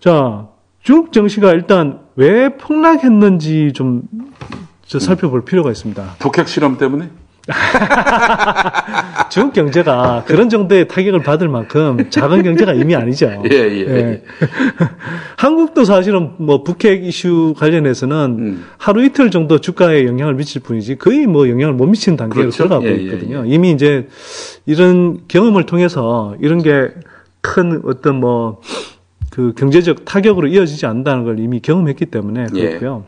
[0.00, 0.48] 자,
[0.82, 6.16] 중국 증시가 일단 왜 폭락했는지 좀저 살펴볼 필요가 있습니다.
[6.18, 7.10] 북핵 실험 때문에?
[9.30, 13.42] 중국 경제가 그런 정도의 타격을 받을 만큼 작은 경제가 이미 아니죠.
[13.50, 14.22] 예, 예.
[15.36, 18.64] 한국도 사실은 뭐 북핵 이슈 관련해서는 음.
[18.76, 22.56] 하루 이틀 정도 주가에 영향을 미칠 뿐이지 거의 뭐 영향을 못 미치는 단계로 그렇죠.
[22.56, 23.44] 들어가고 예, 예, 있거든요.
[23.46, 24.08] 이미 이제
[24.66, 26.88] 이런 경험을 통해서 이런 게
[27.40, 28.60] 큰 어떤 뭐
[29.38, 32.70] 그 경제적 타격으로 이어지지 않는다는 걸 이미 경험했기 때문에 예.
[32.70, 33.04] 그렇고요.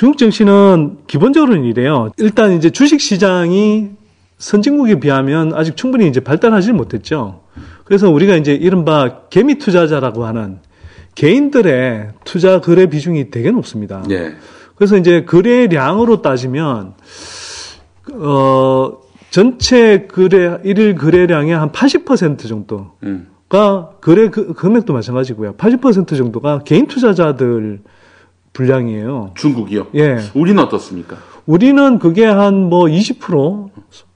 [0.00, 2.08] 중국 증시는 기본적으로는 이래요.
[2.16, 3.90] 일단 이제 주식 시장이
[4.38, 7.42] 선진국에 비하면 아직 충분히 이제 발달하지 못했죠.
[7.84, 10.60] 그래서 우리가 이제 이른바 개미 투자자라고 하는
[11.16, 14.02] 개인들의 투자 거래 비중이 되게 높습니다.
[14.08, 14.32] 예.
[14.74, 16.94] 그래서 이제 거래량으로 따지면
[18.14, 18.92] 어
[19.28, 23.28] 전체 거래 일일 거래량의 한 80% 정도 음.
[23.50, 25.56] 가 거래 그- 금액도 마찬가지고요.
[25.56, 27.80] 80% 정도가 개인 투자자들
[28.52, 29.32] 분량이에요.
[29.36, 29.86] 중국이요?
[29.94, 30.18] 예.
[30.34, 31.16] 우리는 어떻습니까?
[31.46, 33.70] 우리는 그게 한 뭐 20%,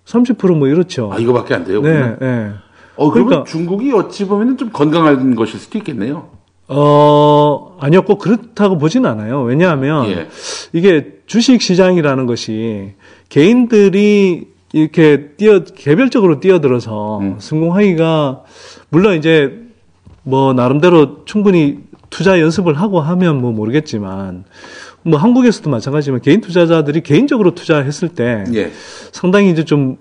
[0.04, 1.10] 30%뭐 이렇죠.
[1.12, 1.80] 아, 이거밖에 안 돼요?
[1.80, 2.16] 네?
[2.20, 2.50] 네.
[2.96, 6.28] 어, 그러면 그러니까- 중국이 어찌 보면 좀 건강한 것일 수도 있겠네요.
[6.68, 9.42] 어, 아니요, 꼭 그렇다고 보진 않아요.
[9.42, 10.28] 왜냐하면 예.
[10.72, 12.94] 이게 주식 시장이라는 것이
[13.28, 17.36] 개인들이 이렇게 뛰어, 개별적으로 뛰어들어서 음.
[17.38, 18.42] 성공하기가,
[18.88, 19.60] 물론 이제
[20.24, 21.78] 뭐 나름대로 충분히
[22.10, 24.44] 투자 연습을 하고 하면 뭐 모르겠지만,
[25.02, 28.72] 뭐 한국에서도 마찬가지지만 개인 투자자들이 개인적으로 투자했을 때 예.
[29.12, 29.98] 상당히 이제 좀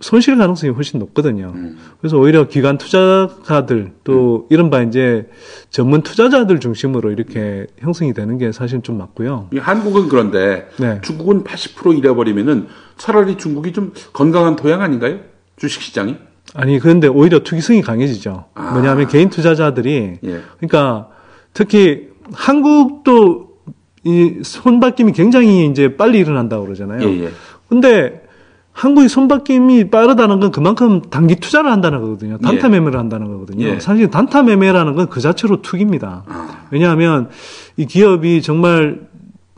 [0.00, 1.52] 손실 가능성이 훨씬 높거든요.
[1.54, 1.78] 음.
[2.00, 5.28] 그래서 오히려 기관 투자가들 또 이른바 이제
[5.70, 9.50] 전문 투자자들 중심으로 이렇게 형성이 되는 게 사실 좀 맞고요.
[9.52, 11.00] 이 한국은 그런데 네.
[11.02, 15.20] 중국은 80% 잃어버리면은 차라리 중국이 좀 건강한 토양 아닌가요?
[15.56, 16.16] 주식 시장이?
[16.54, 18.44] 아니 그런데 오히려 투기성이 강해지죠.
[18.54, 18.72] 아.
[18.72, 20.40] 뭐냐면 개인 투자자들이 예.
[20.58, 21.08] 그러니까
[21.52, 23.48] 특히 한국도
[24.04, 27.02] 이 손바뀜이 굉장히 이제 빨리 일어난다고 그러잖아요.
[27.08, 27.30] 예, 예.
[27.68, 28.22] 근데
[28.72, 32.38] 한국이 손바뀜이 빠르다는 건 그만큼 단기 투자를 한다는 거거든요.
[32.38, 32.70] 단타 예.
[32.70, 33.66] 매매를 한다는 거거든요.
[33.66, 33.80] 예.
[33.80, 36.24] 사실 단타 매매라는 건 그 자체로 투기입니다.
[36.26, 36.66] 아.
[36.70, 37.28] 왜냐하면
[37.76, 39.00] 이 기업이 정말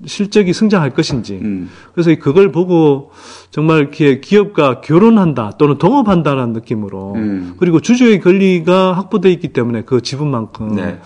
[0.04, 1.70] 실적이 성장할 것인지 음.
[1.94, 3.10] 그래서 그걸 보고
[3.50, 7.54] 정말 이렇게 기업과 결혼한다 또는 동업한다는 느낌으로 음.
[7.58, 11.00] 그리고 주주의 권리가 확보돼 있기 때문에 그 지분만큼 네.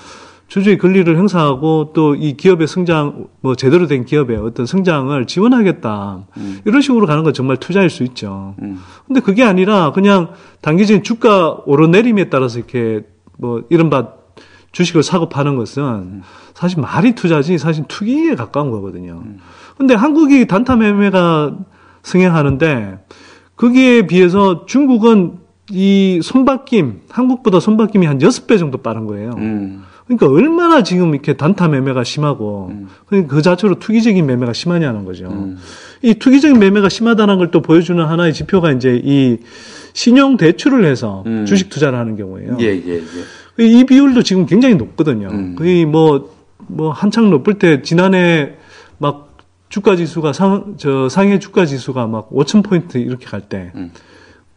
[0.49, 6.27] 주주의 권리를 행사하고 또 이 기업의 성장 뭐 제대로 된 기업의 어떤 성장을 지원하겠다
[6.65, 8.57] 이런 식으로 가는 건 정말 투자일 수 있죠.
[8.61, 8.81] 음.
[9.07, 13.03] 근데 그게 아니라 그냥 단기적인 주가 오르내림에 따라서 이렇게
[13.39, 14.15] 뭐 이른바
[14.73, 16.23] 주식을 사고 파는 것은
[16.55, 19.23] 사실 말이 투자지 사실 투기에 가까운 거거든요.
[19.77, 21.57] 근데 한국이 단타 매매가
[22.03, 22.99] 승행하는데
[23.57, 25.39] 거기에 비해서 중국은
[25.71, 29.31] 이 손바뀜, 한국보다 손바뀜이 한 6배 정도 빠른 거예요.
[29.39, 29.85] 음.
[30.07, 32.73] 그러니까 얼마나 지금 이렇게 단타 매매가 심하고
[33.07, 35.27] 그러니까 그 자체로 투기적인 매매가 심하냐는 거죠.
[35.29, 35.57] 음.
[36.03, 39.39] 이 투기적인 매매가 심하다는 걸 또 보여주는 하나의 지표가 이제 이
[39.93, 41.47] 신용 대출을 해서 음.
[41.47, 42.57] 주식 투자를 하는 경우에요.
[42.61, 43.03] 예, 예, 예.
[43.65, 45.29] 이 비율도 지금 굉장히 높거든요.
[45.29, 45.57] 음.
[45.57, 46.33] 거의 뭐,
[46.67, 48.55] 뭐 한창 높을 때 지난해
[48.99, 49.37] 막
[49.69, 53.93] 주가 지수가 상, 저 상해 주가 지수가 막 5,000포인트 이렇게 갈 때, 음.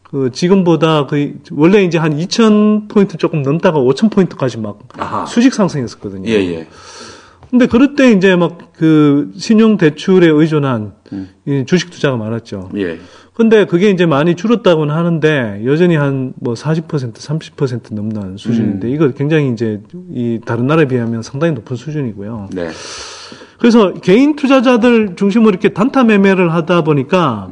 [0.02, 5.26] 그 지금보다 거의, 원래 이제 한 2,000포인트 조금 넘다가 5,000포인트까지 막 아하.
[5.26, 6.30] 수직 상승했었거든요.
[6.30, 6.68] 예, 예.
[7.52, 11.30] 근데 그럴 때 이제 막 그 신용 대출에 의존한 음.
[11.46, 12.70] 이 주식 투자가 많았죠.
[12.76, 13.00] 예.
[13.34, 18.94] 근데 그게 이제 많이 줄었다고는 하는데 여전히 한 뭐 40% 30% 넘는 수준인데 음.
[18.94, 22.50] 이거 굉장히 이제 이 다른 나라에 비하면 상당히 높은 수준이고요.
[22.54, 22.70] 네.
[23.58, 27.50] 그래서 개인 투자자들 중심으로 이렇게 단타 매매를 하다 보니까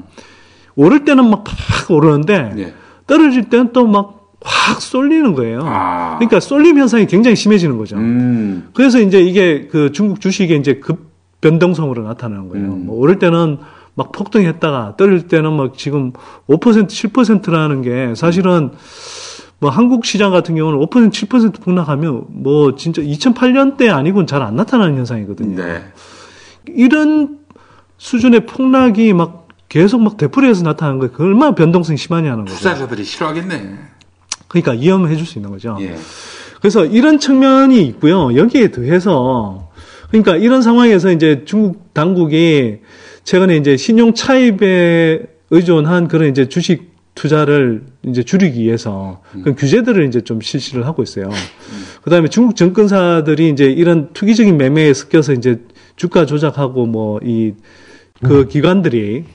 [0.75, 2.73] 오를 때는 막 팍 오르는데 예.
[3.07, 5.61] 떨어질 때는 또막 확 쏠리는 거예요.
[5.63, 6.17] 아.
[6.17, 7.97] 그러니까 쏠림 현상이 굉장히 심해지는 거죠.
[7.97, 8.69] 음.
[8.73, 12.67] 그래서 이제 이게 그 중국 주식의 이제 급 변동성으로 나타나는 거예요.
[12.67, 12.85] 음.
[12.87, 13.57] 뭐 오를 때는
[13.93, 16.13] 막 폭등했다가 떨어질 때는 막 지금
[16.47, 18.71] 5% 7%라는 게 사실은
[19.59, 24.97] 뭐 한국 시장 같은 경우는 5% 7% 폭락하면 뭐 진짜 2008년 때 아니고는 잘안 나타나는
[24.97, 25.55] 현상이거든요.
[25.61, 25.83] 네.
[26.67, 27.39] 이런
[27.97, 31.11] 수준의 폭락이 막 계속 막 되풀이해서 나타나는 거예요.
[31.13, 32.57] 그 얼마나 변동성이 심하냐는 거죠.
[32.57, 33.77] 투자자들이 싫어하겠네.
[34.47, 35.77] 그러니까 위험해 줄 수 있는 거죠.
[35.79, 35.95] 예.
[36.59, 38.35] 그래서 이런 측면이 있고요.
[38.35, 39.69] 여기에 더해서
[40.09, 42.79] 그러니까 이런 상황에서 이제 중국 당국이
[43.23, 50.21] 최근에 이제 신용 차입에 의존한 그런 이제 주식 투자를 이제 줄이기 위해서 그런 규제들을 이제
[50.21, 51.29] 좀 실시를 하고 있어요.
[52.03, 55.59] 그다음에 중국 증권사들이 이제 이런 투기적인 매매에 섞여서 이제
[55.97, 57.53] 주가 조작하고 뭐 이
[58.23, 59.25] 그 기관들이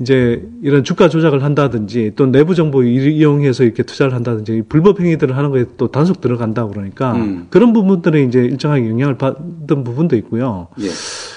[0.00, 5.50] 이제 이런 주가 조작을 한다든지 또 내부 정보 이용해서 이렇게 투자를 한다든지 불법 행위들을 하는
[5.50, 7.46] 거에 또 단속 들어간다 그러니까 음.
[7.50, 10.68] 그런 부분들에 이제 일정하게 영향을 받은 부분도 있고요.
[10.80, 10.86] 예.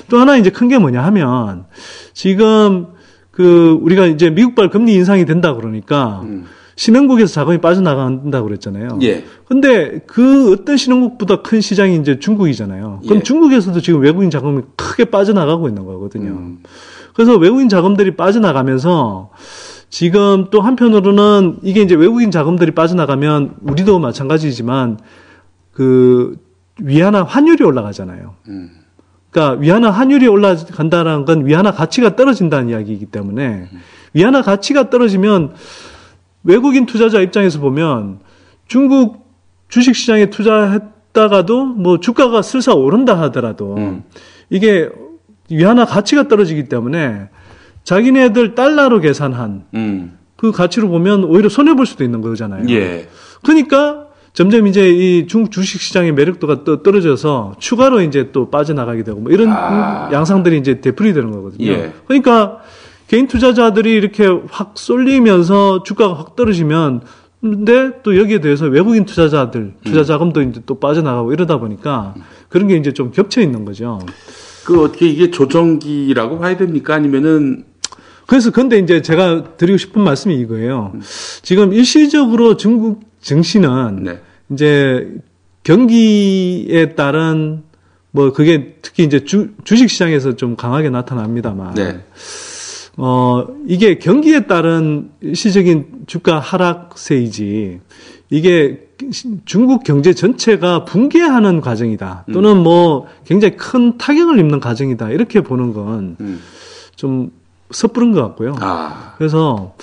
[0.09, 1.65] 또 하나 이제 큰 게 뭐냐 하면
[2.13, 2.87] 지금
[3.29, 6.45] 그 우리가 이제 미국발 금리 인상이 된다 그러니까 음.
[6.77, 8.99] 신흥국에서 자금이 빠져나간다 그랬잖아요.
[9.03, 9.23] 예.
[9.47, 13.01] 근데 그 어떤 신흥국보다 큰 시장이 이제 중국이잖아요.
[13.03, 13.23] 그럼 예.
[13.23, 16.31] 중국에서도 지금 외국인 자금이 크게 빠져나가고 있는 거거든요.
[16.31, 16.57] 음.
[17.15, 19.29] 그래서 외국인 자금들이 빠져나가면서
[19.89, 24.99] 지금 또 한편으로는 이게 이제 외국인 자금들이 빠져나가면 우리도 마찬가지지만
[25.71, 26.35] 그
[26.81, 28.35] 위안화 환율이 올라가잖아요.
[28.49, 28.69] 음.
[29.29, 33.69] 그러니까 위안화 환율이 올라간다는 건 위안화 가치가 떨어진다는 이야기이기 때문에
[34.13, 35.53] 위안화 가치가 떨어지면
[36.43, 38.19] 외국인 투자자 입장에서 보면
[38.67, 39.25] 중국
[39.69, 44.03] 주식 시장에 투자했다가도 뭐 주가가 슬슬 오른다 하더라도 음.
[44.49, 44.89] 이게
[45.49, 47.29] 위안화 가치가 떨어지기 때문에
[47.83, 50.17] 자기네들 달러로 계산한 음.
[50.35, 52.67] 그 가치로 보면 오히려 손해 볼 수도 있는 거잖아요.
[52.69, 53.07] 예.
[53.43, 59.19] 그러니까 점점 이제 이 중국 주식 시장의 매력도가 또 떨어져서 추가로 이제 또 빠져나가게 되고
[59.19, 60.09] 뭐 이런 아.
[60.11, 61.65] 양상들이 이제 되풀이 되는 거거든요.
[61.65, 61.93] 예.
[62.07, 62.59] 그러니까
[63.07, 67.01] 개인 투자자들이 이렇게 확 쏠리면서 주가가 확 떨어지면
[67.39, 72.15] 근데 또 여기에 대해서 외국인 투자자들 투자 자금도 이제 또 빠져나가고 이러다 보니까
[72.49, 73.99] 그런 게 이제 좀 겹쳐 있는 거죠.
[74.65, 76.95] 그 어떻게 이게 조정기라고 봐야 됩니까?
[76.95, 77.63] 아니면은
[78.25, 80.93] 그래서 근데 이제 제가 드리고 싶은 말씀이 이거예요.
[81.43, 84.19] 지금 일시적으로 중국 증시는 네.
[84.51, 85.07] 이제
[85.63, 87.63] 경기에 따른
[88.11, 92.03] 뭐 그게 특히 이제 주, 주식 시장에서 좀 강하게 나타납니다만 네.
[92.97, 97.81] 어 이게 경기에 따른 일시적인 주가 하락세이지
[98.29, 98.84] 이게
[99.45, 106.17] 중국 경제 전체가 붕괴하는 과정이다 또는 뭐 굉장히 큰 타격을 입는 과정이다 이렇게 보는 건
[106.19, 106.41] 음.
[106.95, 107.31] 좀
[107.71, 108.55] 섣부른 것 같고요.
[108.59, 109.13] 아.
[109.17, 109.73] 그래서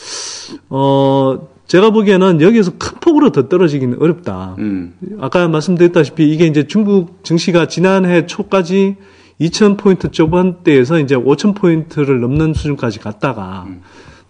[0.68, 4.56] 어 제가 보기에는 여기에서 큰 폭으로 더 떨어지기는 어렵다.
[4.58, 4.94] 음.
[5.20, 8.96] 아까 말씀드렸다시피 이게 이제 중국 증시가 지난해 초까지
[9.40, 13.66] 2,000포인트 초반대에서 이제 5,000포인트를 넘는 수준까지 갔다가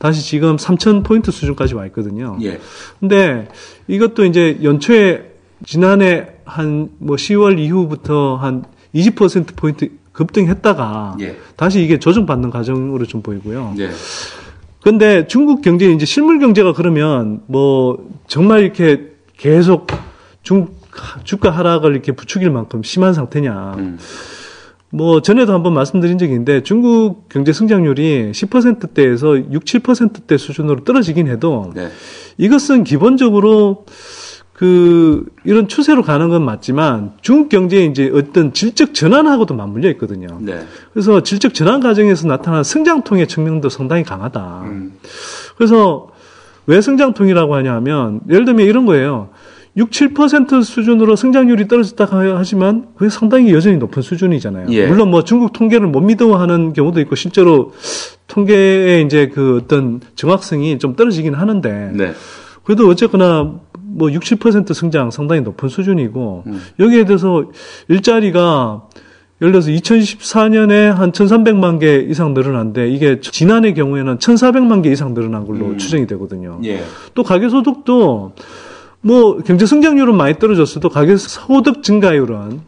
[0.03, 2.37] 다시 지금 3,000포인트 수준까지 와 있거든요.
[2.43, 2.59] 예.
[2.99, 3.47] 근데
[3.87, 5.31] 이것도 이제 연초에
[5.65, 8.65] 지난해 한 뭐 10월 이후부터 한
[8.97, 11.37] 20% 포인트 급등했다가 예.
[11.55, 13.75] 다시 이게 조정받는 과정으로 좀 보이고요.
[13.79, 13.91] 예.
[14.83, 19.87] 근데 중국 경제 이제 실물 경제가 그러면 뭐 정말 이렇게 계속
[20.43, 20.67] 중
[21.23, 23.75] 주가 하락을 이렇게 부추길 만큼 심한 상태냐.
[23.79, 23.99] 음.
[24.95, 31.73] 뭐 전에도 한번 말씀드린 적이 있는데 중국 경제 성장률이 10%대에서 6, 7%대 수준으로 떨어지긴 해도
[31.75, 31.89] 네.
[32.37, 33.87] 이것은 기본적으로
[34.53, 40.27] 그 이런 추세로 가는 건 맞지만 중국 경제의 이제 어떤 질적 전환하고도 맞물려 있거든요.
[40.41, 40.61] 네.
[40.93, 44.63] 그래서 질적 전환 과정에서 나타난 성장통의 측면도 상당히 강하다.
[44.67, 44.93] 음.
[45.57, 46.09] 그래서
[46.67, 49.31] 왜 성장통이라고 하냐 하면 예를 들면 이런 거예요.
[49.75, 52.07] 6, 7% 수준으로 성장률이 떨어졌다
[52.37, 54.67] 하지만 그게 상당히 여전히 높은 수준이잖아요.
[54.71, 54.87] 예.
[54.87, 57.73] 물론 뭐 중국 통계를 못 믿어하는 경우도 있고 실제로
[58.27, 62.13] 통계의 이제 그 어떤 정확성이 좀 떨어지긴 하는데 네.
[62.65, 66.61] 그래도 어쨌거나 뭐 6, 7% 성장 상당히 높은 수준이고 음.
[66.79, 67.45] 여기에 대해서
[67.89, 68.89] 일자리가
[69.41, 75.47] 예를 들어서 2014년에 한 1,300만 개 이상 늘어난데 이게 지난해 경우에는 1,400만 개 이상 늘어난
[75.47, 75.79] 걸로 음.
[75.79, 76.61] 추정이 되거든요.
[76.65, 76.85] 예.
[77.15, 78.35] 또 가계 소득도
[79.03, 82.61] 뭐 경제 성장률은 많이 떨어졌어도 가계 소득 증가율은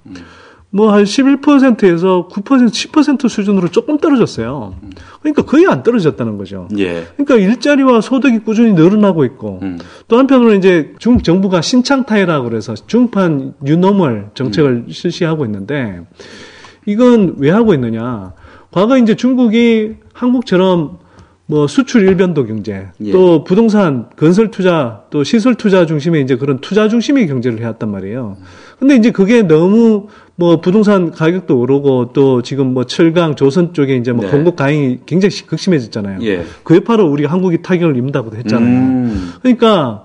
[0.70, 4.74] 뭐한 11%에서 9% 10% 수준으로 조금 떨어졌어요.
[5.20, 6.68] 그러니까 거의 안 떨어졌다는 거죠.
[6.76, 7.06] 예.
[7.16, 9.78] 그러니까 일자리와 소득이 꾸준히 늘어나고 있고 음.
[10.08, 16.00] 또 한편으로 이제 중국 정부가 신창타이라고 그래서 중판 뉴노멀 정책을 실시하고 있는데
[16.86, 18.32] 이건 왜 하고 있느냐?
[18.72, 20.98] 과거 이제 중국이 한국처럼
[21.46, 23.12] 뭐 수출 일변도 경제, 예.
[23.12, 28.38] 또 부동산, 건설 투자, 또 시설 투자 중심의 이제 그런 투자 중심의 경제를 해왔단 말이에요.
[28.78, 34.12] 근데 이제 그게 너무 뭐 부동산 가격도 오르고 또 지금 뭐 철강, 조선 쪽에 이제
[34.12, 34.30] 뭐 네.
[34.30, 36.20] 공급 가행이 굉장히 극심해졌잖아요.
[36.22, 36.44] 예.
[36.62, 38.66] 그 여파로 우리가 한국이 타격을 입는다고도 했잖아요.
[38.66, 39.32] 음.
[39.42, 40.04] 그러니까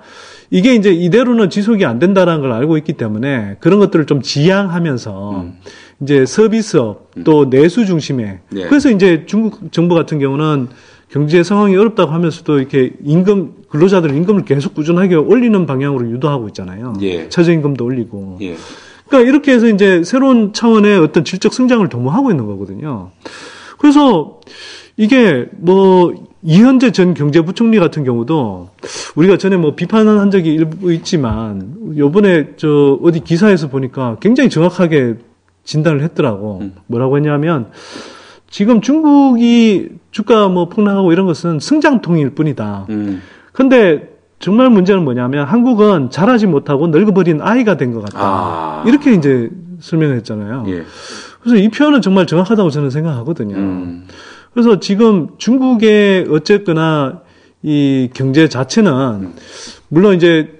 [0.52, 5.46] 이게 이제 이대로는 지속이 안 된다는 걸 알고 있기 때문에 그런 것들을 좀 지양하면서
[6.02, 8.68] 이제 서비스업 또 내수 중심의 네.
[8.68, 10.68] 그래서 이제 중국 정부 같은 경우는
[11.10, 16.94] 경제 상황이 어렵다고 하면서도 이렇게 임금 근로자들 임금을 계속 꾸준하게 올리는 방향으로 유도하고 있잖아요.
[17.02, 17.30] 예.
[17.30, 18.38] 최저임금도 올리고.
[18.42, 18.56] 예.
[19.08, 23.10] 그러니까 이렇게 해서 이제 새로운 차원의 어떤 질적 성장을 도모하고 있는 거거든요.
[23.80, 24.40] 그래서
[24.98, 28.70] 이게 뭐 이현재 전 경제부총리 같은 경우도
[29.16, 35.16] 우리가 전에 뭐 비판을 한 적이 일부 있지만 요번에 저 어디 기사에서 보니까 굉장히 정확하게
[35.64, 36.60] 진단을 했더라고.
[36.62, 36.76] 음.
[36.86, 37.72] 뭐라고 했냐면
[38.50, 42.88] 지금 중국이 주가 뭐 폭락하고 이런 것은 성장통일 뿐이다.
[42.90, 43.22] 음.
[43.54, 44.10] 근데
[44.40, 48.20] 정말 문제는 뭐냐면 한국은 자라지 못하고 늙어버린 아이가 된 것 같다.
[48.20, 48.84] 아.
[48.88, 50.66] 이렇게 이제 설명했잖아요.
[50.68, 50.84] 예.
[51.42, 53.56] 그래서 이 표현은 정말 정확하다고 저는 생각하거든요.
[53.56, 54.08] 음.
[54.54, 57.22] 그래서 지금 중국의 어쨌거나
[57.62, 59.34] 이 경제 자체는
[59.90, 60.60] 물론 이제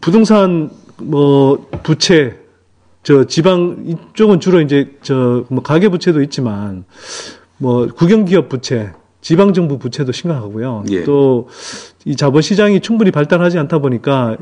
[0.00, 2.38] 부동산 뭐 부채
[3.02, 6.84] 저 지방 이쪽은 주로 이제 저 뭐 가계 부채도 있지만
[7.58, 10.84] 뭐 국영 기업 부채 지방 정부 부채도 심각하고요.
[10.90, 11.04] 예.
[11.04, 14.36] 또이 자본 시장이 충분히 발달하지 않다 보니까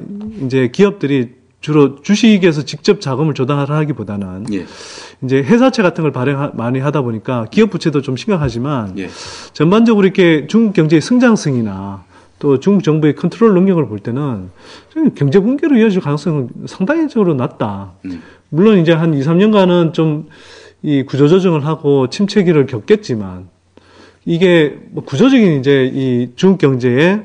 [0.44, 4.64] 이제 기업들이 주로 주식에서 직접 자금을 조달하기보다는 예.
[5.22, 9.10] 이제 회사채 같은 걸 발행 많이 하다 보니까 기업 부채도 좀 심각하지만 예.
[9.52, 12.04] 전반적으로 이렇게 중국 경제의 성장성이나
[12.40, 14.50] 또 중국 정부의 컨트롤 능력을 볼 때는
[14.88, 17.92] 좀 경제 붕괴로 이어질 가능성은 상당히적으로 낮다.
[18.06, 18.20] 음.
[18.48, 20.28] 물론 이제 한 2, 3년간은 좀
[20.82, 23.48] 이 구조조정을 하고 침체기를 겪겠지만
[24.24, 27.22] 이게 뭐 구조적인 이제 이 중국 경제의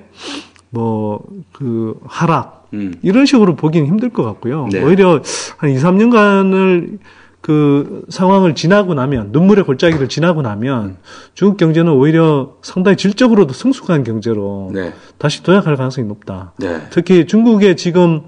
[0.70, 1.24] 뭐
[1.56, 2.94] 그 하락 음.
[3.02, 4.68] 이런 식으로 보기는 힘들 것 같고요.
[4.72, 4.84] 네.
[4.84, 5.22] 오히려
[5.58, 6.98] 한 2, 3년간을
[7.46, 10.98] 그 상황을 지나고 나면 눈물의 골짜기를 지나고 나면
[11.36, 14.94] 중국 경제는 오히려 상당히 질적으로도 성숙한 경제로 네.
[15.20, 16.54] 다시 도약할 가능성이 높다.
[16.58, 16.82] 네.
[16.90, 18.24] 특히 중국의 지금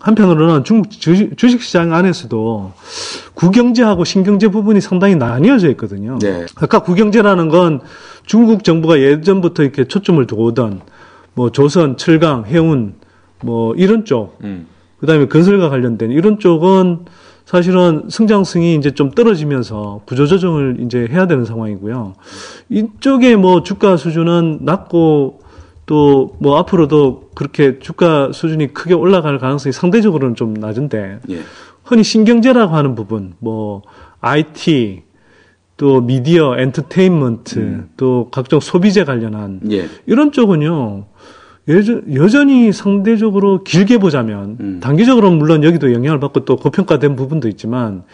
[0.00, 2.72] 한편으로는 중국 주식, 주식 시장 안에서도
[3.34, 6.18] 구경제하고 신경제 부분이 상당히 나뉘어져 있거든요.
[6.18, 6.46] 네.
[6.54, 7.82] 아까 구경제라는 건
[8.24, 10.80] 중국 정부가 예전부터 이렇게 초점을 두고던
[11.34, 12.94] 뭐 조선, 철강, 해운
[13.42, 14.68] 뭐 이런 쪽, 음.
[15.00, 17.04] 그다음에 건설과 관련된 이런 쪽은
[17.48, 22.12] 사실은 성장성이 이제 좀 떨어지면서 구조조정을 이제 해야 되는 상황이고요.
[22.68, 25.40] 이쪽에 뭐 주가 수준은 낮고
[25.86, 31.40] 또 뭐 앞으로도 그렇게 주가 수준이 크게 올라갈 가능성이 상대적으로는 좀 낮은데 예.
[31.84, 33.80] 흔히 신경제라고 하는 부분, 뭐
[34.20, 35.04] IT,
[35.78, 39.88] 또 미디어, 엔터테인먼트, 또 각종 소비재 관련한 예.
[40.06, 41.06] 이런 쪽은요.
[41.68, 44.80] 여전, 여전 히 상대적으로 길게 보자면 음.
[44.80, 48.04] 단기적으로 는 물론 여기도 영향을 받고 또 고평가된 부분도 있지만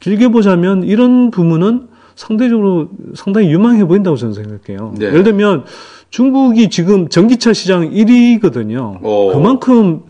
[0.00, 4.94] 길게 보자면 이런 부분은 상대적으로 상당히 유망해 보인다고 저는 생각해요.
[4.98, 5.06] 네.
[5.06, 5.64] 예를 들면
[6.10, 9.02] 중국이 지금 전기차 시장 1위거든요.
[9.02, 9.32] 오.
[9.32, 10.02] 그만큼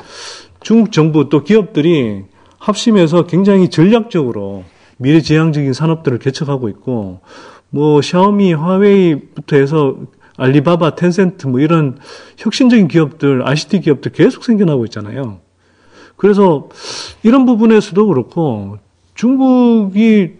[0.60, 2.24] 중국 정부 또 기업들이
[2.58, 4.64] 합심해서 굉장히 전략적으로
[4.98, 7.20] 미래지향적인 산업들을 개척하고 있고
[7.70, 9.96] 뭐 샤오미, 화웨이부터 해서
[10.36, 11.98] 알리바바, 텐센트 뭐 이런
[12.38, 15.38] 혁신적인 기업들, ICT 기업들 계속 생겨나고 있잖아요.
[16.16, 16.68] 그래서
[17.22, 18.78] 이런 부분에서도 그렇고
[19.14, 20.34] 중국이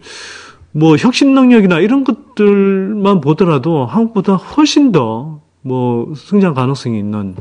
[0.72, 7.34] 뭐 혁신 능력이나 이런 것들만 보더라도 한국보다 훨씬 더 뭐 성장 가능성이 있는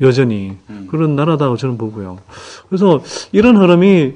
[0.00, 0.56] 여전히
[0.88, 2.18] 그런 나라다고 저는 보고요.
[2.68, 3.02] 그래서
[3.32, 4.12] 이런 흐름이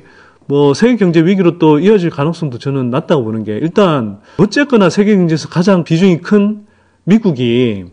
[0.46, 5.48] 뭐 세계 경제 위기로 또 이어질 가능성도 저는 낮다고 보는 게 일단 어쨌거나 세계 경제에서
[5.48, 6.66] 가장 비중이 큰
[7.08, 7.86] 미국이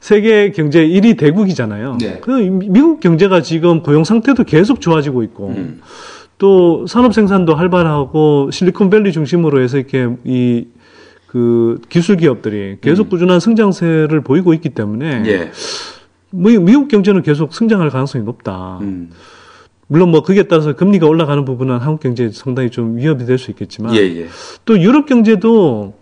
[0.00, 1.98] 세계 경제 1위 대국이잖아요.
[2.00, 2.18] 네.
[2.20, 5.80] 그 미국 경제가 지금 고용 상태도 계속 좋아지고 있고 음.
[6.38, 10.66] 또 산업 생산도 활발하고 실리콘밸리 중심으로 해서 이렇게 이
[11.32, 15.26] 그 기술 기업들이 계속 꾸준한 성장세를 보이고 있기 때문에 음.
[15.26, 15.50] 예.
[16.28, 18.80] 뭐 미국 경제는 계속 성장할 가능성이 높다.
[18.82, 19.08] 음.
[19.86, 23.94] 물론 뭐 그에 따라서 금리가 올라가는 부분은 한국 경제에 상당히 좀 위협이 될 수 있겠지만
[23.94, 24.26] 예, 예.
[24.66, 25.94] 또 유럽 경제도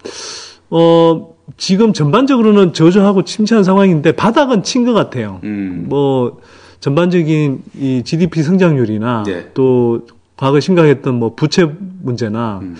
[0.68, 5.40] 어 지금 전반적으로는 저조하고 침체한 상황인데 바닥은 친 것 같아요.
[5.44, 5.86] 음.
[5.88, 6.40] 뭐
[6.80, 9.50] 전반적인 이 GDP 성장률이나 네.
[9.54, 11.70] 또 과거 에 심각했던 뭐 부채
[12.02, 12.76] 문제나 음.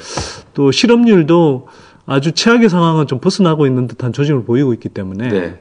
[0.55, 1.69] 또 실업률도
[2.07, 5.61] 아주 최악의 상황은 좀 벗어나고 있는 듯한 조짐을 보이고 있기 때문에 네.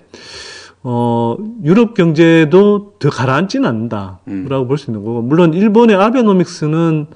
[0.82, 1.36] 어,
[1.66, 4.68] 유럽 경제도 더 가라앉지는 않는다라고 음.
[4.68, 7.08] 볼수 있는 거고, 물론 일본의 아베노믹스는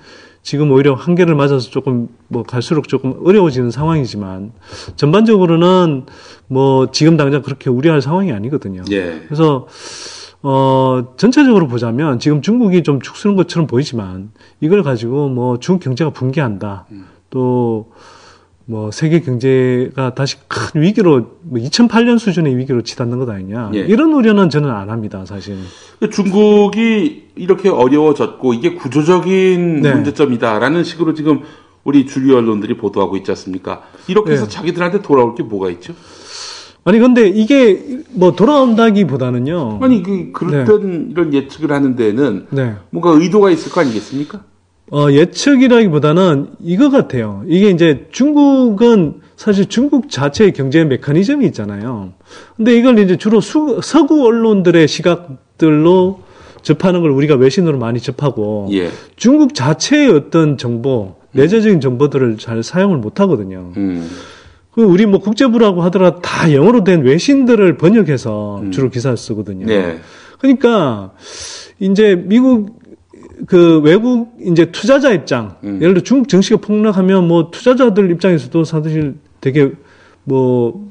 [0.44, 4.52] 지금 오히려 한계를 맞아서 조금 뭐 갈수록 조금 어려워지는 상황이지만,
[4.98, 6.06] 전반적으로는
[6.48, 8.84] 뭐 지금 당장 그렇게 우려할 상황이 아니거든요.
[8.92, 9.22] 예.
[9.26, 9.68] 그래서
[10.44, 16.88] 어 전체적으로 보자면 지금 중국이 좀 죽쓰는 것처럼 보이지만 이걸 가지고 뭐 중국 경제가 붕괴한다.
[17.30, 17.92] 또
[18.66, 23.72] 뭐 세계 경제가 다시 큰 위기로 뭐 2008년 수준의 위기로 치닫는 것 아니냐.
[23.76, 23.80] 예.
[23.80, 25.58] 이런 우려는 저는 안 합니다, 사실.
[26.12, 29.94] 중국이 이렇게 어려워졌고 이게 구조적인 네.
[29.94, 31.42] 문제점이다라는 식으로 지금
[31.84, 33.84] 우리 주류 언론들이 보도하고 있지 않습니까?
[34.08, 34.52] 이렇게 해서 네.
[34.52, 35.94] 자기들한테 돌아올 게 뭐가 있죠?
[36.86, 39.80] 아니 근데 이게 뭐 돌아온다기보다는요.
[39.82, 42.76] 아니 그 그런 이런 예측을 하는 데는 네.
[42.90, 44.42] 뭔가 의도가 있을 거 아니겠습니까?
[44.94, 47.44] 어, 예측이라기보다는 이거 같아요.
[47.48, 52.14] 이게 이제 중국은 사실 중국 자체의 경제 메커니즘이 있잖아요.
[52.56, 56.20] 근데 이걸 이제 주로 수, 서구 언론들의 시각들로
[56.62, 58.90] 접하는 걸 우리가 외신으로 많이 접하고 예.
[59.16, 63.74] 중국 자체의 어떤 정보, 내재적인 정보들을 잘 사용을 못 하거든요.
[63.76, 64.08] 음.
[64.74, 69.66] 그 우리 뭐 국제부라고 하더라도 다 영어로 된 외신들을 번역해서 주로 기사를 쓰거든요.
[69.66, 70.00] 네.
[70.38, 71.14] 그러니까
[71.80, 72.83] 이제 미국
[73.48, 75.80] 그 외국 이제 투자자 입장, 음.
[75.82, 79.72] 예를 들어 중국 증시가 폭락하면 뭐 투자자들 입장에서도 사실 되게
[80.24, 80.88] 뭐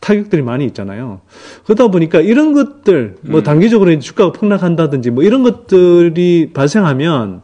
[0.00, 1.20] 타격들이 많이 있잖아요.
[1.64, 3.42] 그러다 보니까 이런 것들, 뭐 음.
[3.42, 7.42] 단기적으로 이제 주가가 폭락한다든지 뭐 이런 것들이 발생하면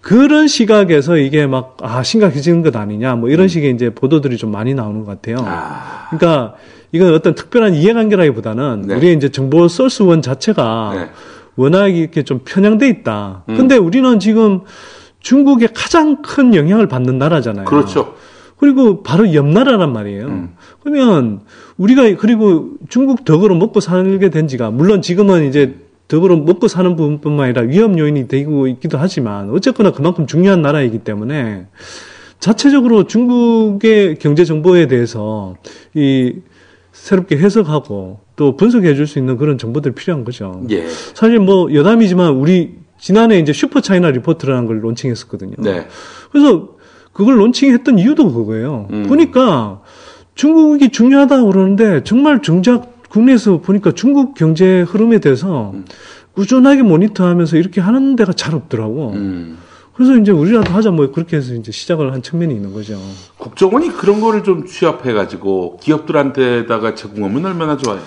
[0.00, 4.74] 그런 시각에서 이게 막, 아, 심각해지는 것 아니냐, 뭐 이런 식의 이제 보도들이 좀 많이
[4.74, 5.38] 나오는 것 같아요.
[5.38, 5.44] 음.
[5.46, 6.08] 아.
[6.10, 6.54] 그러니까
[6.92, 8.94] 이건 어떤 특별한 이해관계라기보다는 네.
[8.94, 11.10] 우리의 이제 정보 소스원 자체가 네.
[11.56, 13.44] 워낙 이렇게 좀 편향돼 있다.
[13.48, 13.56] 음.
[13.56, 14.60] 근데 우리는 지금
[15.20, 17.64] 중국의 가장 큰 영향을 받는 나라잖아요.
[17.64, 18.14] 그렇죠.
[18.58, 20.26] 그리고 바로 옆 나라란 말이에요.
[20.26, 20.54] 음.
[20.82, 21.40] 그러면
[21.76, 25.74] 우리가 그리고 중국 덕으로 먹고 살게 된 지가 물론 지금은 이제
[26.08, 31.66] 덕으로 먹고 사는 부분뿐만 아니라 위험 요인이 되고 있기도 하지만 어쨌거나 그만큼 중요한 나라이기 때문에
[32.38, 35.56] 자체적으로 중국의 경제 정보에 대해서
[35.94, 36.34] 이
[37.02, 40.62] 새롭게 해석하고 또 분석해 줄 수 있는 그런 정보들이 필요한 거죠.
[40.70, 40.86] 예.
[41.14, 45.54] 사실 뭐 여담이지만 우리 지난해 이제 슈퍼 차이나 리포트라는 걸 론칭했었거든요.
[45.58, 45.86] 네.
[46.32, 46.70] 그래서
[47.12, 48.88] 그걸 론칭했던 이유도 그거예요.
[48.90, 49.04] 음.
[49.06, 49.80] 보니까
[50.34, 55.84] 중국이 중요하다고 그러는데 정말 정작 국내에서 보니까 중국 경제 흐름에 대해서 음.
[56.34, 59.12] 꾸준하게 모니터하면서 이렇게 하는 데가 잘 없더라고.
[59.14, 59.58] 음.
[59.96, 63.00] 그래서 이제 우리라도 하자 뭐 그렇게 해서 이제 시작을 한 측면이 있는 거죠.
[63.38, 68.00] 국정원이 그런 거를 좀 취합해가지고 기업들한테다가 제공하면 얼마나 좋아요.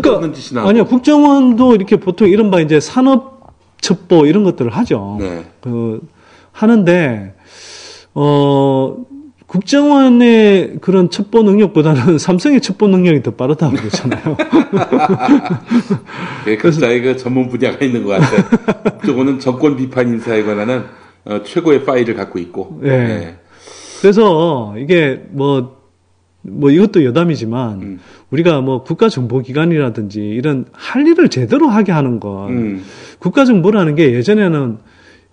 [0.00, 0.68] 그러니까.
[0.68, 3.52] 아니요 국정원도 이렇게 보통 이른바 이제 산업
[3.82, 5.18] 첩보 이런 것들을 하죠.
[5.20, 5.44] 네.
[5.60, 6.00] 그
[6.52, 7.34] 하는데
[8.14, 8.96] 어
[9.46, 14.36] 국정원의 그런 첩보 능력보다는 삼성의 첩보 능력이 더 빠르다고 그러잖아요.
[16.46, 18.42] 예, 각자의 그 전문 분야가 있는 것 같아요.
[18.92, 22.78] 국정원은 정권 비판 인사에 관한 어, 최고의 파일을 갖고 있고.
[22.82, 23.36] 네.
[24.00, 25.78] 그래서 이게 뭐,
[26.42, 28.00] 뭐 이것도 여담이지만 음.
[28.30, 32.48] 우리가 뭐 국가정보기관이라든지 이런 할 일을 제대로 하게 하는 것.
[32.48, 32.82] 음.
[33.18, 34.78] 국가정보라는 게 예전에는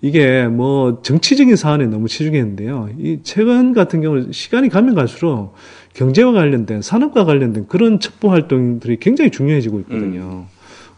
[0.01, 2.89] 이게 뭐 정치적인 사안에 너무 치중했는데요.
[2.99, 5.53] 이 최근 같은 경우는 시간이 가면 갈수록
[5.93, 10.45] 경제와 관련된 산업과 관련된 그런 첩보 활동들이 굉장히 중요해지고 있거든요.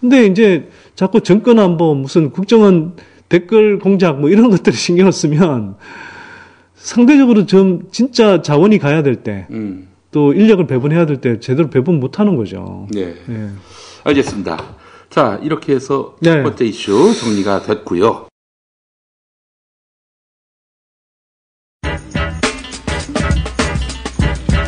[0.01, 2.95] 근데 이제 자꾸 정권 안보 무슨 국정원
[3.29, 5.75] 댓글 공작 뭐 이런 것들을 신경을 쓰면
[6.75, 9.87] 상대적으로 좀 진짜 자원이 가야 될때또 음.
[10.15, 12.87] 인력을 배분해야 될 때 제대로 배분 못 하는 거죠.
[12.91, 13.15] 네.
[13.29, 13.49] 예.
[14.03, 14.75] 알겠습니다.
[15.09, 16.31] 자, 이렇게 해서 네.
[16.37, 18.27] 첫 번째 이슈 정리가 됐고요.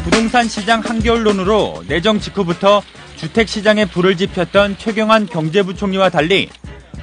[0.03, 2.82] 부동산 시장 한겨울론으로 내정 직후부터
[3.18, 6.49] 주택 시장에 불을 지폈던 최경환 경제부총리와 달리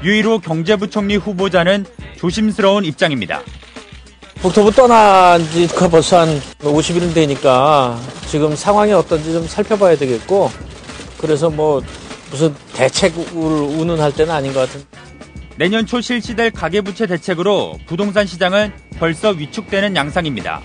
[0.03, 1.85] 유일호 경제부총리 후보자는
[2.17, 3.43] 조심스러운 입장입니다.
[4.41, 10.51] 국토부 떠난 지가 벌써 한 50일 되니까 지금 상황이 어떤지 좀 살펴봐야 되겠고
[11.19, 11.83] 그래서 뭐
[12.31, 14.85] 무슨 대책을 운운할 때는 아닌 것 같은.
[15.57, 20.63] 내년 초 실시될 가계부채 대책으로 부동산 시장은 벌써 위축되는 양상입니다.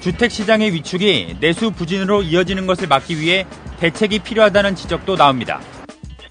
[0.00, 3.46] 주택 시장의 위축이 내수 부진으로 이어지는 것을 막기 위해
[3.80, 5.60] 대책이 필요하다는 지적도 나옵니다.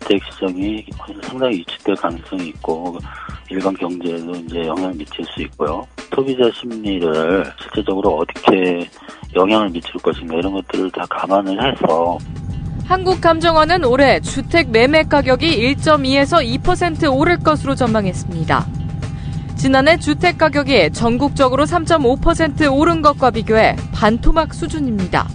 [0.07, 0.85] 주택 시장이
[1.21, 2.97] 상당히 위축될 가능성이 있고
[3.49, 5.85] 일반 경제에도 이제 영향을 미칠 수 있고요.
[6.15, 8.89] 소비자 심리를 실제적으로 어떻게
[9.35, 12.17] 영향을 미칠 것인가 이런 것들을 다 감안을 해서
[12.85, 18.65] 한국감정원은 올해 주택 매매 가격이 1.2에서 2% 오를 것으로 전망했습니다.
[19.57, 25.27] 지난해 주택 가격이 전국적으로 3.5% 오른 것과 비교해 반토막 수준입니다.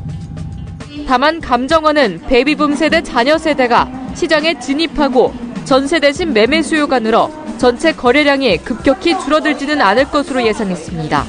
[1.06, 5.32] 다만 감정원은 베이비붐 세대 자녀 세대가 시장에 진입하고
[5.64, 11.24] 전세 대신 매매 수요가 늘어 전체 거래량이 급격히 줄어들지는 않을 것으로 예상했습니다.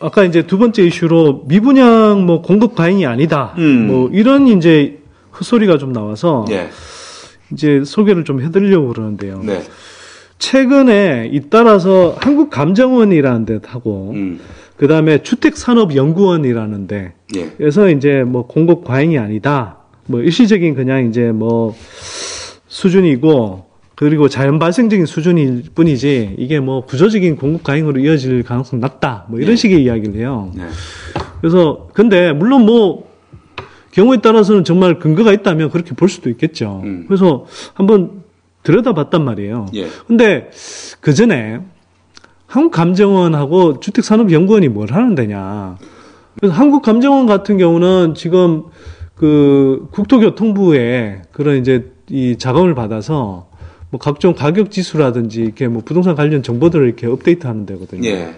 [0.00, 3.54] 아까 이제 두 번째 이슈로 미분양 뭐 공급 과잉이 아니다.
[3.56, 3.86] 음.
[3.86, 4.98] 뭐 이런 이제
[5.38, 6.68] 헛소리가 좀 나와서 예.
[7.52, 9.40] 이제 소개를 좀 해드리려고 그러는데요.
[9.42, 9.62] 네.
[10.38, 14.40] 최근에 잇따라서 한국감정원이라는 데 하고 음.
[14.76, 16.88] 그 다음에 주택산업연구원이라는
[17.36, 17.56] 예.
[17.56, 19.78] 데에서 이제 뭐 공급 과잉이 아니다.
[20.06, 21.74] 뭐 일시적인 그냥 이제 뭐
[22.66, 23.64] 수준이고
[23.94, 29.26] 그리고 자연 발생적인 수준일 뿐이지 이게 뭐 구조적인 공급 과잉으로 이어질 가능성 낮다.
[29.28, 29.56] 뭐 이런 네.
[29.56, 30.50] 식의 이야기를 해요.
[30.54, 30.64] 네.
[31.40, 33.08] 그래서 근데 물론 뭐
[33.92, 36.80] 경우에 따라서는 정말 근거가 있다면 그렇게 볼 수도 있겠죠.
[36.84, 37.04] 음.
[37.06, 38.24] 그래서 한번
[38.64, 39.66] 들여다봤단 말이에요.
[39.74, 39.86] 예.
[40.08, 40.50] 근데
[41.00, 41.60] 그 전에
[42.54, 45.76] 한국감정원하고 주택산업연구원이 뭘 하는 데냐.
[46.38, 48.64] 그래서 한국감정원 같은 경우는 지금
[49.16, 53.48] 그 국토교통부에 그런 이제 이 자금을 받아서
[53.90, 58.08] 뭐 각종 가격 지수라든지 이렇게 뭐 부동산 관련 정보들을 이렇게 업데이트 하는 데거든요.
[58.08, 58.34] 예.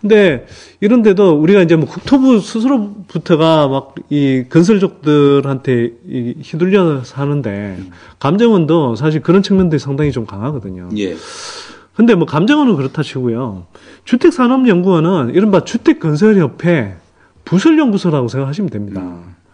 [0.00, 0.46] 근데
[0.80, 7.78] 이런데도 우리가 이제 뭐 국토부 스스로부터가 막 이 건설족들한테 이 휘둘려서 하는데
[8.18, 10.88] 감정원도 사실 그런 측면들이 상당히 좀 강하거든요.
[10.96, 11.14] 예.
[11.94, 13.66] 근데 뭐 감정원은 그렇다 치고요.
[14.04, 16.96] 주택산업연구원은 이른바 주택건설협회
[17.44, 19.02] 부설연구소라고 생각하시면 됩니다.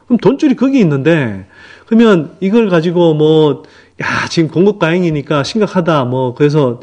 [0.07, 1.47] 그럼 돈줄이 거기 있는데
[1.87, 3.63] 그러면 이걸 가지고 뭐
[4.03, 6.05] 야, 지금 공급 과잉이니까 심각하다.
[6.05, 6.81] 뭐 그래서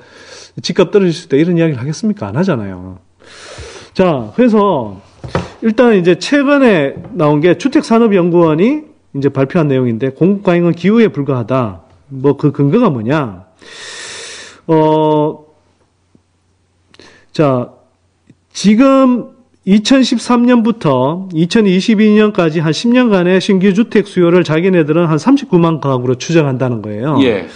[0.62, 1.38] 집값 떨어질 수 있다.
[1.38, 2.28] 이런 이야기를 하겠습니까?
[2.28, 3.00] 안 하잖아요.
[3.94, 5.02] 자, 그래서
[5.62, 8.82] 일단 이제 최근에 나온 게 주택산업연구원이
[9.16, 11.82] 이제 발표한 내용인데 공급 과잉은 기후에 불과하다.
[12.10, 13.46] 뭐 그 근거가 뭐냐?
[14.68, 15.43] 어,
[17.34, 17.70] 자,
[18.52, 19.30] 지금
[19.66, 27.18] 2013년부터 2022년까지 한 10년간의 신규 주택 수요를 자기네들은 한 39만 가구로 추정한다는 거예요.
[27.24, 27.48] 예.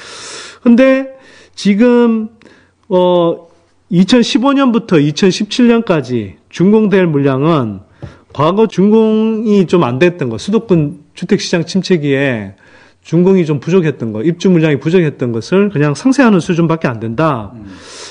[0.64, 1.08] 근데
[1.54, 2.30] 지금
[2.90, 3.48] 어
[3.92, 7.80] 2015년부터 2017년까지 준공될 물량은
[8.34, 12.56] 과거 준공이 좀 안 됐던 거, 수도권 주택 시장 침체기에
[13.08, 17.54] 준공이 좀 부족했던 거, 입주 물량이 부족했던 것을 그냥 상쇄하는 수준밖에 안 된다.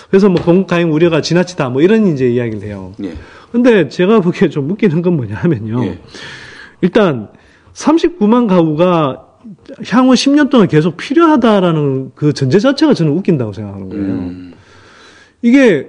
[0.08, 2.94] 그래서 뭐 공급 가행 우려가 지나치다, 뭐 이런 이제 이야기를 해요.
[3.04, 3.12] 예.
[3.52, 5.84] 근데 제가 보기에 좀 웃기는 건 뭐냐 하면요.
[5.84, 5.98] 예.
[6.80, 7.28] 일단
[7.74, 9.26] 39만 가구가
[9.88, 14.04] 향후 10년 동안 계속 필요하다라는 그 전제 자체가 저는 웃긴다고 생각하는 거예요.
[14.06, 14.54] 음.
[15.42, 15.88] 이게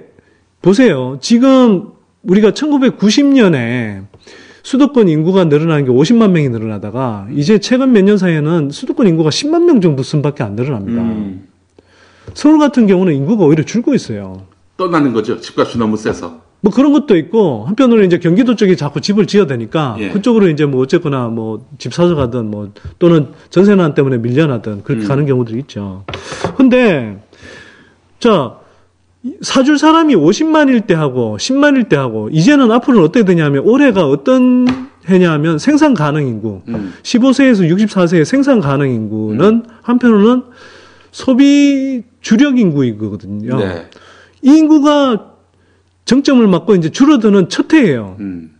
[0.60, 1.16] 보세요.
[1.22, 1.92] 지금
[2.24, 4.04] 우리가 1990년에
[4.72, 9.64] 수도권 인구가 늘어나는 게 50만 명이 늘어나다가 이제 최근 몇 년 사이에는 수도권 인구가 10만
[9.64, 11.00] 명 정도 수밖에 안 늘어납니다.
[11.00, 11.48] 음.
[12.34, 14.42] 서울 같은 경우는 인구가 오히려 줄고 있어요.
[14.76, 15.40] 떠나는 거죠.
[15.40, 16.42] 집값이 너무 세서.
[16.60, 20.10] 뭐 그런 것도 있고 한편으로 이제 경기도 쪽에 자꾸 집을 지어야 되니까 예.
[20.10, 25.08] 그쪽으로 이제 뭐 어쨌거나 뭐 집 사서 가든 뭐 또는 전세난 때문에 밀려나든 그렇게 음.
[25.08, 26.04] 가는 경우들이 있죠.
[26.58, 27.16] 근데
[28.20, 28.56] 자
[29.42, 34.66] 사줄 사람이 50만일 때 하고 10만일 때 하고 이제는 앞으로는 어떻게 되냐면 올해가 어떤
[35.08, 36.92] 해냐면 생산 가능 인구 음.
[37.02, 40.42] 15세에서 64세의 생산 가능 인구는 한편으로는
[41.10, 43.58] 소비 주력 인구이거든요.
[43.58, 43.88] 네.
[44.42, 45.32] 이 인구가
[46.04, 48.16] 정점을 맞고 이제 줄어드는 첫 해예요.
[48.20, 48.54] 음.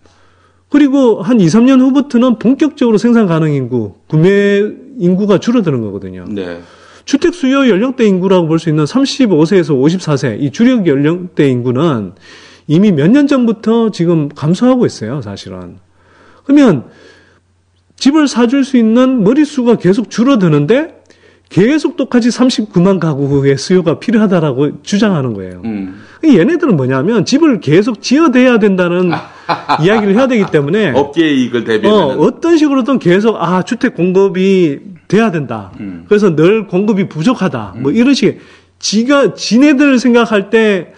[0.71, 4.63] 그리고 한 2, 3년 후부터는 본격적으로 생산 가능 인구, 구매
[4.99, 6.27] 인구가 줄어드는 거거든요.
[6.29, 6.61] 네.
[7.09, 12.13] 주택 수요 연령대 인구라고 볼 수 있는 35세에서 54세 이 주력 연령대 인구는
[12.67, 15.79] 이미 몇 년 전부터 지금 감소하고 있어요, 사실은.
[16.45, 16.85] 그러면
[17.97, 21.01] 집을 사줄 수 있는 머릿수가 계속 줄어드는데
[21.49, 25.63] 계속 똑같이 39만 가구의 수요가 필요하다라고 주장하는 거예요.
[25.65, 26.03] 음.
[26.23, 29.11] 얘네들은 뭐냐면 집을 계속 지어대야 된다는
[29.83, 32.19] 이야기를 해야 되기 때문에 업계의 이익을 어, 대비하는.
[32.21, 34.79] 어 떤 식으로든 계속 아 주택 공급이
[35.09, 35.73] 돼야 된다.
[35.81, 36.05] 음.
[36.09, 37.75] 그래서 늘 공급이 부족하다.
[37.79, 38.39] 뭐 이런 식의
[38.79, 40.93] 지가 지네들 생각할 때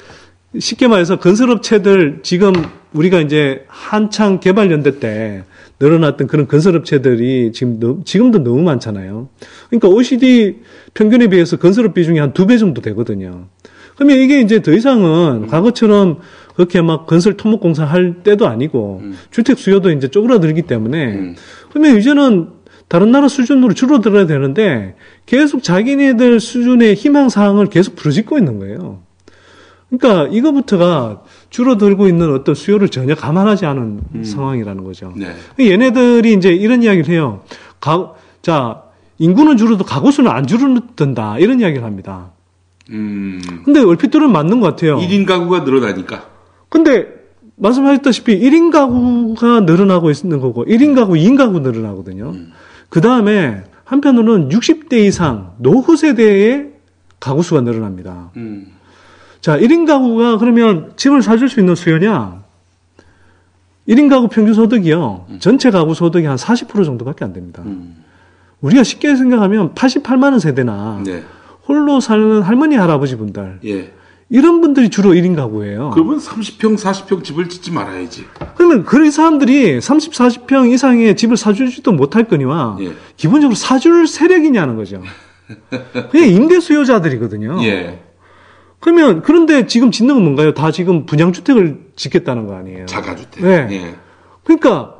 [0.58, 2.52] 쉽게 말해서 건설업체들 지금
[2.92, 5.44] 우리가 이제 한창 개발 연대 때
[5.78, 9.28] 늘어났던 그런 건설업체들이 지금 너- 지금도 너무 많잖아요.
[9.70, 10.56] 그러니까 OECD
[10.92, 13.46] 평균에 비해서 건설업 비중이 한 두 배 정도 되거든요.
[13.94, 16.18] 그러면 이게 이제 더 이상은 과거처럼
[16.60, 21.34] 그렇게 막 건설 토목 공사 할 때도 아니고 주택 수요도 이제 쪼그라들기 때문에
[21.70, 22.50] 그러면 이제는
[22.86, 24.94] 다른 나라 수준으로 줄어들어야 되는데
[25.24, 29.00] 계속 자기네들 수준의 희망 사항을 계속 부르짖고 있는 거예요.
[29.88, 35.14] 그러니까 이거부터가 줄어들고 있는 어떤 수요를 전혀 감안하지 않은 상황이라는 거죠.
[35.16, 35.34] 네.
[35.58, 37.42] 얘네들이 이제 이런 이야기를 해요.
[37.80, 38.82] 가, 자,
[39.18, 41.38] 인구는 줄어도 가구 수는 안 줄어든다.
[41.38, 42.32] 이런 이야기를 합니다.
[42.90, 43.40] 음.
[43.64, 44.98] 근데 얼핏 들으면 맞는 것 같아요.
[44.98, 46.29] 1인 가구가 늘어나니까.
[46.70, 47.20] 근데
[47.56, 52.34] 말씀하셨다시피 1인 가구가 늘어나고 있는 거고 1인 가구, 2인 가구 늘어나거든요.
[52.88, 56.70] 그 다음에 한편으로는 60대 이상 노후 세대의
[57.18, 58.30] 가구 수가 늘어납니다.
[58.36, 58.68] 음.
[59.42, 62.42] 자, 1인 가구가 그러면 집을 사줄 수 있는 수요냐?
[63.88, 65.26] 1인 가구 평균 소득이요.
[65.40, 67.62] 전체 가구 소득이 한 40% 정도밖에 안 됩니다.
[68.60, 71.24] 우리가 쉽게 생각하면 88만 원 세대나 네.
[71.66, 73.92] 홀로 사는 할머니 할아버지 분들 예.
[74.32, 75.90] 이런 분들이 주로 1인 가구예요.
[75.92, 78.26] 그러면 30평, 40평 집을 짓지 말아야지.
[78.54, 82.92] 그러면 그런 사람들이 30, 40평 이상의 집을 사주지도 못할 거니와 예.
[83.16, 85.02] 기본적으로 사줄 세력이냐는 거죠.
[86.12, 87.58] 그냥 임대 수요자들이거든요.
[87.64, 87.98] 예.
[88.78, 90.54] 그러면 그런데 지금 짓는 건 뭔가요?
[90.54, 92.86] 다 지금 분양주택을 짓겠다는 거 아니에요?
[92.86, 93.44] 자가주택.
[93.44, 93.66] 네.
[93.72, 93.94] 예.
[94.44, 94.94] 그러니까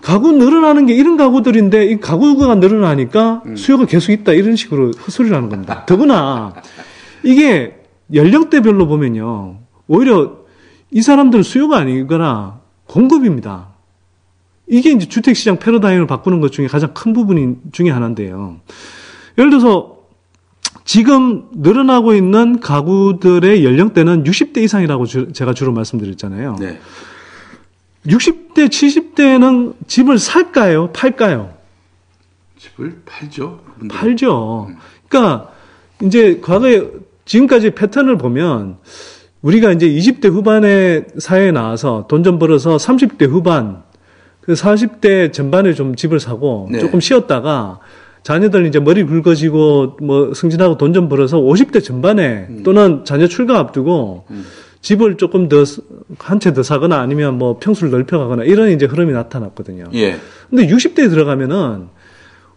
[0.00, 5.48] 가구 늘어나는 게 이런 가구들인데 이 가구가 늘어나니까 수요가 계속 있다 이런 식으로 헛소리를 하는
[5.48, 5.84] 겁니다.
[5.84, 6.54] 더구나
[7.24, 7.81] 이게
[8.14, 9.58] 연령대별로 보면요.
[9.88, 10.38] 오히려
[10.90, 13.68] 이 사람들은 수요가 아니거나 공급입니다.
[14.68, 18.60] 이게 이제 주택시장 패러다임을 바꾸는 것 중에 가장 큰 부분인 중에 하나인데요.
[19.38, 19.98] 예를 들어서
[20.84, 26.56] 지금 늘어나고 있는 가구들의 연령대는 60대 이상이라고 주- 제가 주로 말씀드렸잖아요.
[26.58, 26.80] 네.
[28.06, 30.90] 60대, 70대는 집을 살까요?
[30.92, 31.54] 팔까요?
[32.58, 33.60] 집을 팔죠.
[33.74, 34.00] 그분들은.
[34.00, 34.70] 팔죠.
[35.08, 35.50] 그러니까
[36.02, 36.88] 이제 과거에
[37.24, 38.76] 지금까지 패턴을 보면
[39.42, 43.82] 우리가 이제 20대 후반에 사회에 나와서 돈 좀 벌어서 30대 후반,
[44.40, 46.78] 그 40대 전반에 좀 집을 사고 네.
[46.78, 47.80] 조금 쉬었다가
[48.22, 52.62] 자녀들 이제 머리 굵어지고 뭐 승진하고 돈 좀 벌어서 50대 전반에 음.
[52.64, 54.26] 또는 자녀 출가 앞두고
[54.80, 55.64] 집을 조금 더
[56.18, 59.84] 한 채 더 사거나 아니면 뭐 평수를 넓혀가거나 이런 이제 흐름이 나타났거든요.
[59.94, 60.16] 예.
[60.50, 61.88] 근데 60대에 들어가면은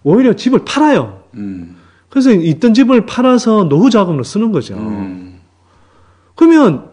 [0.03, 1.22] 오히려 집을 팔아요.
[1.36, 1.78] 음.
[2.16, 4.74] 그래서 있던 집을 팔아서 노후 자금으로 쓰는 거죠.
[4.76, 5.41] 음.
[6.36, 6.89] 그러면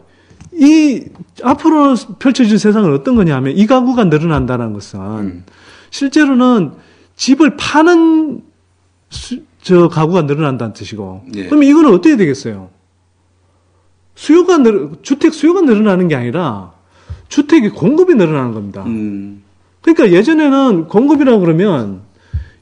[0.52, 1.04] 이
[1.44, 5.44] 앞으로 펼쳐질 세상은 어떤 거냐 하면 이 가구가 늘어난다는 것은 음.
[5.90, 6.72] 실제로는
[7.14, 8.42] 집을 파는
[9.10, 11.46] 수- 저 가구가 늘어난다는 뜻이고 예.
[11.46, 12.70] 그러면 이거는 어떻게 되겠어요?
[14.16, 16.72] 수요가 늘 주택 수요가 늘어나는 게 아니라
[17.28, 18.82] 주택의 공급이 늘어나는 겁니다.
[18.86, 19.44] 음.
[19.82, 22.00] 그러니까 예전에는 공급이라고 그러면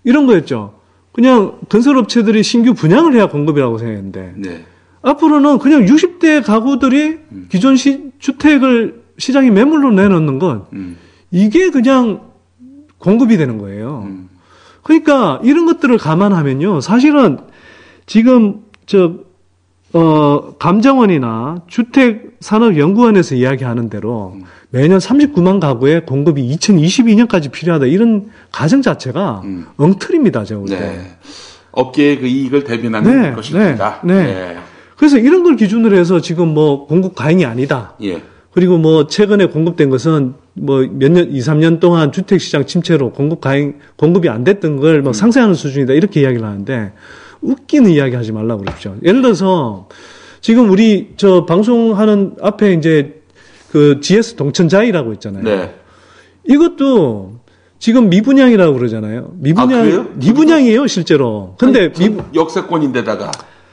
[0.05, 0.79] 이런 거였죠.
[1.13, 4.65] 그냥 건설업체들이 신규 분양을 해야 공급이라고 생각했는데 네.
[5.03, 7.19] 앞으로는 그냥 60대 가구들이
[7.51, 10.97] 기존 시, 주택을 시장에 매물로 내놓는 건 음.
[11.31, 12.31] 이게 그냥
[12.99, 14.09] 공급이 되는 거예요.
[14.83, 16.81] 그러니까 이런 것들을 감안하면요.
[16.81, 17.39] 사실은
[18.07, 19.15] 지금 저,
[19.93, 24.37] 어, 감정원이나 주택산업연구원에서 이야기하는 대로
[24.71, 27.87] 매년 39만 가구의 공급이 2022년까지 필요하다.
[27.87, 29.43] 이런 가정 자체가
[29.77, 30.45] 엉터리입니다.
[30.45, 30.79] 제가 볼 때.
[30.79, 31.01] 네.
[31.73, 34.01] 업계의 그 이익을 대변하는 네, 것입니다.
[34.05, 34.57] 네, 네.
[34.97, 37.95] 그래서 이런 걸 기준으로 해서 지금 뭐 공급 과잉이 아니다.
[38.03, 38.23] 예.
[38.53, 43.77] 그리고 뭐 최근에 공급된 것은 뭐 몇 년, 2, 3년 동안 주택시장 침체로 공급 과잉,
[43.97, 45.95] 공급이 안 됐던 걸뭐 상쇄하는 수준이다.
[45.95, 46.93] 이렇게 이야기를 하는데
[47.43, 48.97] 웃기는 이야기 하지 말라고 그러십시오.
[49.03, 49.89] 예를 들어서
[50.41, 53.23] 지금 우리 저 방송하는 앞에 이제
[53.71, 55.45] 그 GS 동천자이라고 있잖아요.
[55.45, 55.75] 네.
[56.49, 57.41] 이것도
[57.79, 59.33] 지금 미분양이라고 그러잖아요.
[59.37, 60.07] 미분양, 아, 그래요?
[60.15, 61.55] 미분양이에요, 실제로.
[61.59, 63.31] 근데 미, 역세권인데다가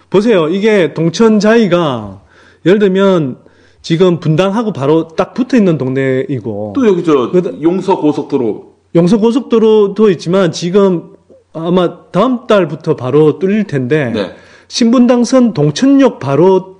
[0.10, 0.48] 보세요.
[0.48, 2.22] 이게 동천자이가
[2.66, 3.40] 예를 들면
[3.82, 10.52] 지금 분당하고 바로 딱 붙어 있는 동네이고 또 여기 저 용서 고속도로 용서 고속도로도 있지만
[10.52, 11.17] 지금
[11.66, 14.36] 아마 다음 달부터 바로 뚫릴 텐데 네.
[14.68, 16.78] 신분당선 동천역 바로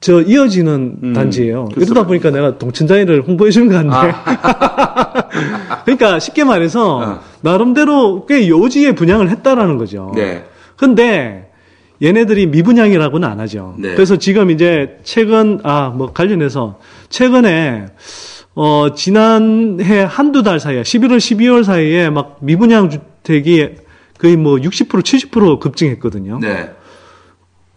[0.00, 1.68] 저 이어지는 단지예요.
[1.76, 4.12] 이러다 보니까 내가 동천자이를 홍보해 주는 것 같네.
[5.84, 10.12] 그러니까 쉽게 말해서 나름대로 꽤 요지에 분양을 했다라는 거죠.
[10.14, 10.44] 네.
[10.76, 11.50] 근데
[12.02, 13.74] 얘네들이 미분양이라고는 안 하죠.
[13.78, 13.94] 네.
[13.94, 17.86] 그래서 지금 이제 최근 아 뭐 관련해서 최근에
[18.54, 23.70] 어 지난해 한두 달 사이에 11월 12월 사이에 막 미분양 주택이
[24.18, 26.38] 거의 뭐 60% 70% 급증했거든요.
[26.40, 26.70] 네.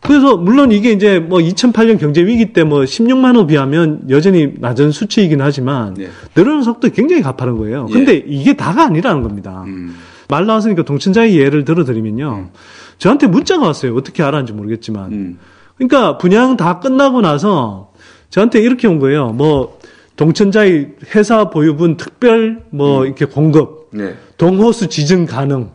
[0.02, 4.92] 그래서 물론 이게 이제 뭐 2008년 경제 위기 때 뭐 16만 호 비하면 여전히 낮은
[4.92, 6.10] 수치이긴 하지만 예.
[6.36, 7.86] 늘어나는 속도 굉장히 가파른 거예요.
[7.90, 7.94] 예.
[7.94, 9.64] 근데 이게 다가 아니라는 겁니다.
[9.68, 9.96] 음.
[10.30, 12.50] 말 나왔으니까 동천자의 예를 들어드리면요.
[12.98, 13.96] 저한테 문자가 왔어요.
[13.96, 15.12] 어떻게 알았는지 모르겠지만.
[15.12, 15.40] 음.
[15.76, 17.92] 그러니까 분양 다 끝나고 나서
[18.30, 19.30] 저한테 이렇게 온 거예요.
[19.30, 19.80] 뭐
[20.16, 24.16] 동천자의 회사 보유분 특별 뭐 이렇게 공급, 네.
[24.38, 25.72] 동호수 지정 가능.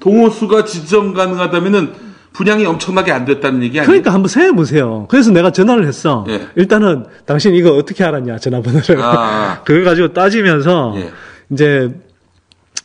[0.00, 0.02] 음.
[0.02, 3.86] 동호수가 지정 가능하다면은 분양이 엄청나게 안 됐다는 얘기 아니에요?
[3.86, 5.06] 그러니까 한번 생각해 보세요.
[5.08, 6.24] 그래서 내가 전화를 했어.
[6.28, 6.46] 예.
[6.54, 9.00] 일단은 당신 이거 어떻게 알았냐 전화번호를.
[9.00, 9.62] 아.
[9.66, 11.10] 그걸 가지고 따지면서 예.
[11.50, 11.90] 이제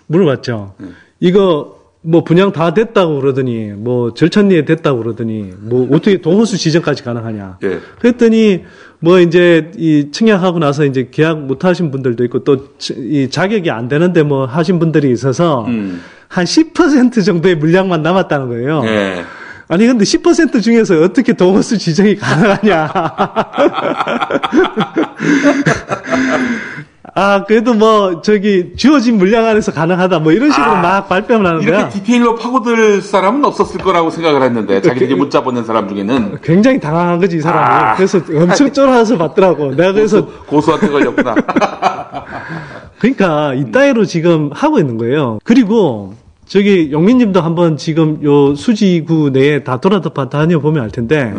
[0.07, 0.74] 물어봤죠.
[1.20, 7.59] 이거 뭐 분양 다 됐다고 그러더니 뭐 절찬리에 됐다고 그러더니 뭐 어떻게 동호수 지정까지 가능하냐.
[7.63, 7.80] 예.
[7.99, 8.63] 그랬더니
[8.99, 12.57] 뭐 이제 이 청약하고 나서 이제 계약 못 하신 분들도 있고 또
[12.97, 16.01] 이 자격이 안 되는데 뭐 하신 분들이 있어서 음.
[16.29, 18.83] 한10% 정도의 물량만 남았다는 거예요.
[18.85, 19.23] 예.
[19.67, 22.91] 아니 근데 10% 중에서 어떻게 동호수 지정이 가능하냐?
[27.18, 31.61] 아 그래도 뭐 저기 주어진 물량 안에서 가능하다 뭐 이런 식으로 아, 막 발뺌을 하는
[31.61, 31.89] 이렇게 거야.
[31.89, 37.38] 디테일로 파고들 사람은 없었을 거라고 생각을 했는데 자기들이 문자 보낸 사람 중에는 굉장히 당황한 거지
[37.38, 37.66] 이 사람이.
[37.66, 37.95] 아.
[37.95, 39.74] 그래서 엄청 쫄아서 받더라고.
[39.74, 41.36] 내가 그래서 고소, 고소한테 걸렸구나.
[42.99, 45.39] 그러니까 이 따위로 지금 하고 있는 거예요.
[45.45, 51.34] 그리고 저기 영민님도 한번 지금 요 수지구 내에 다 돌아다 다녀보면 알 텐데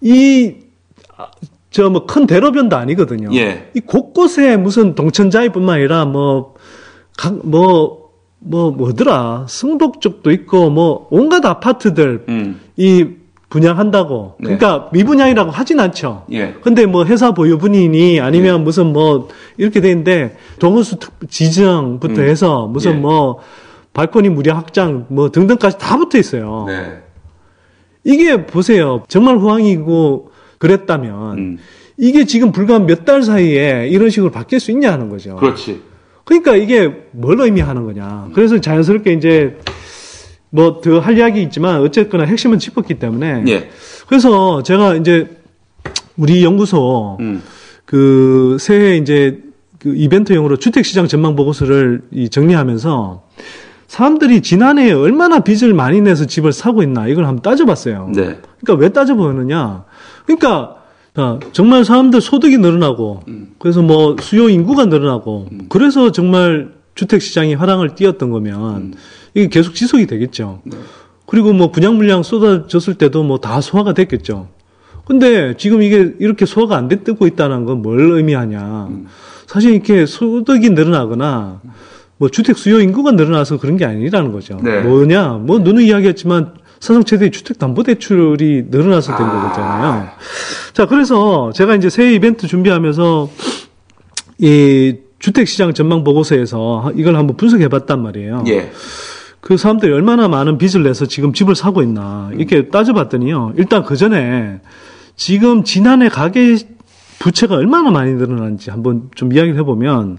[0.00, 0.54] 이
[1.74, 3.30] 저 뭐 큰 대로변도 아니거든요.
[3.34, 3.70] 예.
[3.74, 6.54] 이 곳곳에 무슨 동천자이뿐만 아니라 뭐
[7.18, 8.04] 각 뭐
[8.46, 12.60] 뭐 뭐더라 승덕 쪽도 있고 뭐 온갖 아파트들 음.
[12.76, 13.06] 이
[13.48, 14.56] 분양한다고 네.
[14.56, 16.26] 그러니까 미분양이라고 하진 않죠.
[16.32, 16.54] 예.
[16.60, 22.28] 근데 뭐 회사 보유 분이니 아니면 무슨 뭐 이렇게 돼 있는데 동호수 특- 지정부터 음.
[22.28, 22.96] 해서 무슨 예.
[22.96, 23.38] 뭐
[23.94, 26.64] 발코니 무료 확장 뭐 등등까지 다 붙어 있어요.
[26.68, 26.98] 네.
[28.04, 29.02] 이게 보세요.
[29.08, 30.30] 정말 호황이고
[30.68, 31.58] 그랬다면 음.
[31.98, 35.36] 이게 지금 불과 몇 달 사이에 이런 식으로 바뀔 수 있냐 하는 거죠.
[35.36, 35.82] 그렇지.
[36.24, 38.30] 그러니까 이게 뭘 의미하는 거냐.
[38.34, 39.58] 그래서 자연스럽게 이제
[40.50, 43.68] 뭐 더 할 이야기 있지만 어쨌거나 핵심은 짚었기 때문에 예.
[44.08, 45.28] 그래서 제가 이제
[46.16, 47.42] 우리 연구소 음.
[47.84, 49.40] 그 새해 이제
[49.80, 53.22] 그 이벤트용으로 주택시장 전망 보고서를 이 정리하면서
[53.88, 58.10] 사람들이 지난해에 얼마나 빚을 많이 내서 집을 사고 있나 이걸 한번 따져봤어요.
[58.14, 58.38] 네.
[58.62, 59.84] 그러니까 왜 따져보느냐?
[60.26, 60.76] 그러니까
[61.16, 63.22] 아, 정말 사람들 소득이 늘어나고
[63.58, 68.94] 그래서 뭐 수요 인구가 늘어나고 그래서 정말 주택 시장이 화랑을 띄었던 거면
[69.34, 70.62] 이게 계속 지속이 되겠죠.
[71.26, 74.48] 그리고 뭐 분양 물량 쏟아졌을 때도 뭐 다 소화가 됐겠죠.
[75.04, 78.88] 근데 지금 이게 이렇게 소화가 안 되고 있다는 건 뭘 의미하냐?
[79.46, 81.60] 사실 이렇게 소득이 늘어나거나
[82.16, 84.58] 뭐 주택 수요 인구가 늘어나서 그런 게 아니라는 거죠.
[84.62, 84.80] 네.
[84.82, 85.34] 뭐냐?
[85.42, 86.54] 뭐 누누 이야기했지만
[86.84, 90.08] 사상 최대의 주택 담보 대출이 늘어나서 된 거잖아요.
[90.74, 93.30] 자, 그래서 제가 이제 새해 이벤트 준비하면서
[94.40, 98.44] 이 주택 시장 전망 보고서에서 이걸 한번 분석해 봤단 말이에요.
[98.48, 98.70] 예.
[99.40, 103.54] 그 사람들이 얼마나 많은 빚을 내서 지금 집을 사고 있나 이렇게 따져봤더니요.
[103.56, 104.60] 일단 그 전에
[105.16, 106.58] 지금 지난해 가계
[107.18, 110.18] 부채가 얼마나 많이 늘어났는지 한번 좀 이야기를 해보면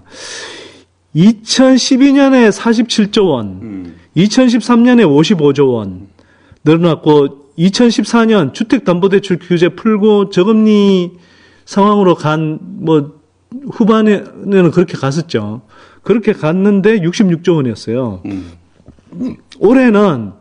[1.14, 3.94] 2012년에 47조 원, 음.
[4.16, 6.15] 2013년에 55조 원
[6.66, 11.12] 늘어났고 2014년 주택담보대출 규제 풀고 저금리
[11.64, 13.16] 상황으로 간 뭐
[13.72, 15.62] 후반에는 그렇게 갔었죠.
[16.02, 18.22] 그렇게 갔는데 66조 원이었어요.
[19.58, 20.32] 올해는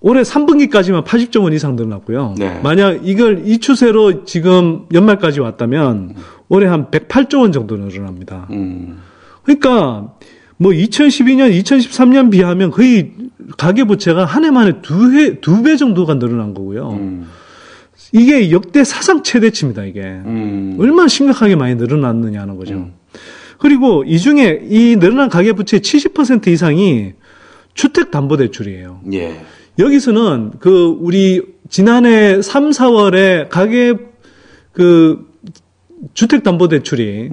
[0.00, 2.34] 올해 3분기까지만 80조 원 이상 늘어났고요.
[2.38, 2.60] 네.
[2.62, 6.14] 만약 이걸 이 추세로 지금 연말까지 왔다면
[6.48, 8.46] 올해 한 108조 원 정도 늘어납니다.
[8.50, 9.00] 음.
[9.42, 10.14] 그러니까
[10.58, 13.12] 뭐 2012년, 2013년 비하면 거의
[13.56, 16.90] 가계 부채가 한 해 만에 두 해, 두 배 정도가 늘어난 거고요.
[16.90, 17.28] 음.
[18.12, 20.00] 이게 역대 사상 최대치입니다, 이게.
[20.02, 20.76] 음.
[20.78, 22.90] 얼마나 심각하게 많이 늘어났느냐는 거죠.
[23.58, 27.12] 그리고 이 중에 이 늘어난 가계 부채의 70% 이상이
[27.74, 29.00] 주택담보대출이에요.
[29.12, 29.40] 예.
[29.78, 33.94] 여기서는 그 우리 지난해 3, 4월에 가계
[34.72, 35.26] 그
[36.14, 37.30] 주택담보대출이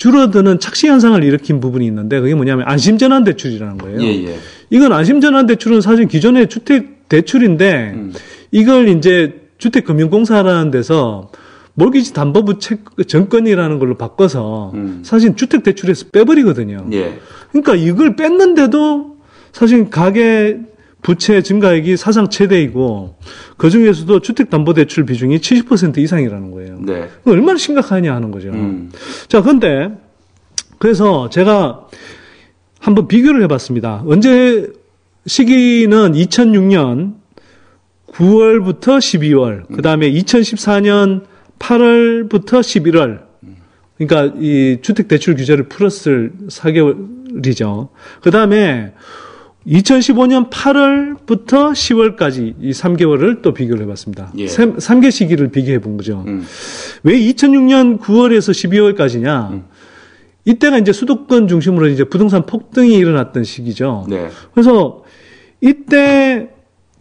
[0.00, 4.00] 줄어드는 착시 현상을 일으킨 부분이 있는데 그게 뭐냐면 안심전환 대출이라는 거예요.
[4.00, 4.36] 예, 예.
[4.70, 7.96] 이건 안심전환 대출은 사실 기존의 주택 대출인데
[8.50, 11.30] 이걸 이제 주택금융공사라는 데서
[11.74, 14.72] 몰기지 담보부채 정권이라는 걸로 바꿔서
[15.02, 16.86] 사실 주택 대출에서 빼버리거든요.
[16.92, 17.18] 예.
[17.50, 19.18] 그러니까 이걸 뺐는데도
[19.52, 20.60] 사실 가계
[21.02, 23.16] 부채 증가액이 사상 최대이고
[23.56, 26.78] 그 중에서도 주택담보대출 비중이 70% 이상이라는 거예요.
[26.80, 27.08] 네.
[27.24, 28.50] 얼마나 심각하냐 하는 거죠.
[28.50, 28.90] 음.
[29.28, 29.90] 자, 근데
[30.78, 31.86] 그래서 제가
[32.80, 34.02] 한번 비교를 해봤습니다.
[34.06, 34.70] 언제
[35.26, 37.14] 시기는 2006년
[38.12, 41.24] 9월부터 12월, 그 다음에 2014년
[41.58, 43.20] 8월부터 11월,
[43.96, 47.88] 그러니까 이 주택 대출 규제를 풀었을 4개월이죠.
[48.22, 48.94] 그 다음에
[49.66, 54.32] 2015년 8월부터 10월까지 이 3개월을 또 비교를 해봤습니다.
[54.38, 54.48] 예.
[54.48, 56.24] 3, 3개 시기를 비교해 본 거죠.
[56.26, 56.44] 음.
[57.02, 58.52] 왜 2006년 9월에서
[58.96, 59.62] 12월까지냐?
[60.46, 64.06] 이때가 이제 수도권 중심으로 이제 부동산 폭등이 일어났던 시기죠.
[64.08, 64.28] 네.
[64.54, 65.04] 그래서
[65.60, 66.48] 이때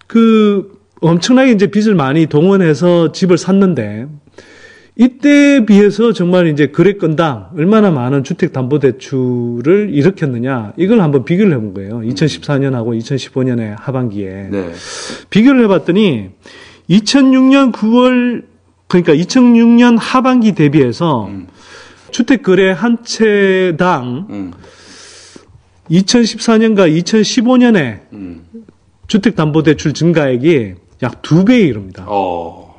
[0.07, 4.07] 그 엄청나게 이제 빚을 많이 동원해서 집을 샀는데
[5.00, 11.54] 이때에 비해서 정말 이제 거래 건당 얼마나 많은 주택 담보 대출을 일으켰느냐 이걸 한번 비교를
[11.54, 12.00] 해본 거예요.
[12.00, 14.72] 2014년하고 2015년의 하반기에 네.
[15.30, 16.32] 비교를 해봤더니
[16.89, 18.43] 2006년 9월
[18.89, 21.30] 그러니까 2006년 하반기 대비해서
[22.12, 24.52] 주택 거래 한 채당 음.
[25.89, 28.43] 2014년과 2015년에 음.
[29.08, 30.74] 주택담보대출 증가액이
[31.04, 32.04] 약 두 배에 이릅니다.
[32.06, 32.76] 어.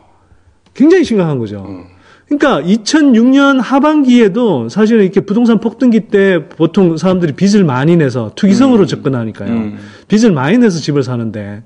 [0.75, 1.64] 굉장히 심각한 거죠.
[1.66, 1.87] 음.
[2.31, 9.51] 그러니까 2006년 하반기에도 사실은 이렇게 부동산 폭등기 때 보통 사람들이 빚을 많이 내서 투기성으로 접근하니까요.
[9.51, 9.78] 음.
[10.07, 11.64] 빚을 많이 내서 집을 사는데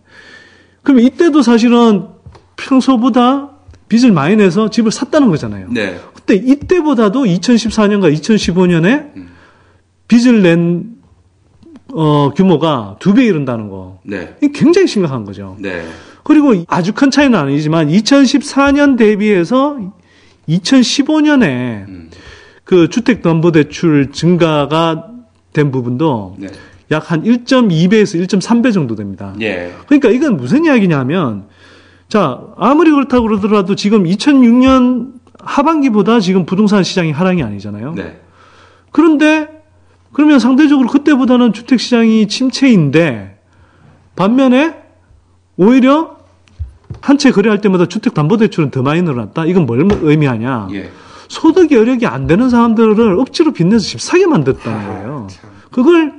[0.83, 2.07] 그러면 이때도 사실은
[2.57, 3.51] 평소보다
[3.89, 5.69] 빚을 많이 내서 집을 샀다는 거잖아요.
[5.71, 6.01] 네.
[6.15, 9.11] 그때 이때보다도 2014년과 2015년에
[10.09, 10.95] 빚을 낸
[11.93, 13.99] 어, 규모가 두 배 이른다는 거.
[14.03, 14.35] 네.
[14.55, 15.57] 굉장히 심각한 거죠.
[15.61, 15.85] 네.
[16.23, 19.77] 그리고 아주 큰 차이는 아니지만 2014년 대비해서
[20.49, 22.11] 2015년에 음.
[22.65, 25.09] 그 주택 담보 대출 증가가
[25.53, 26.49] 된 부분도 네.
[26.91, 29.35] 약한 1.2배에서 1.3배 정도 됩니다.
[29.41, 29.73] 예.
[29.87, 31.47] 그러니까 이건 무슨 이야기냐면
[32.09, 37.95] 자 아무리 그렇다고 그러더라도 지금 2006년 하반기보다 지금 부동산 시장이 하락이 아니잖아요.
[37.95, 38.21] 네.
[38.91, 39.49] 그런데
[40.13, 43.39] 그러면 상대적으로 그때보다는 주택 시장이 침체인데
[44.17, 44.77] 반면에
[45.57, 46.17] 오히려
[47.01, 49.47] 한 채 거래할 때마다 주택 담보 대출은 더 많이 늘어났다.
[49.47, 50.69] 이건 뭘 의미하냐?
[50.73, 50.91] 예.
[51.29, 55.27] 소득 여력이 안 되는 사람들을 억지로 빚내서 집 사게 만들었다는 거예요.
[55.71, 56.15] 그걸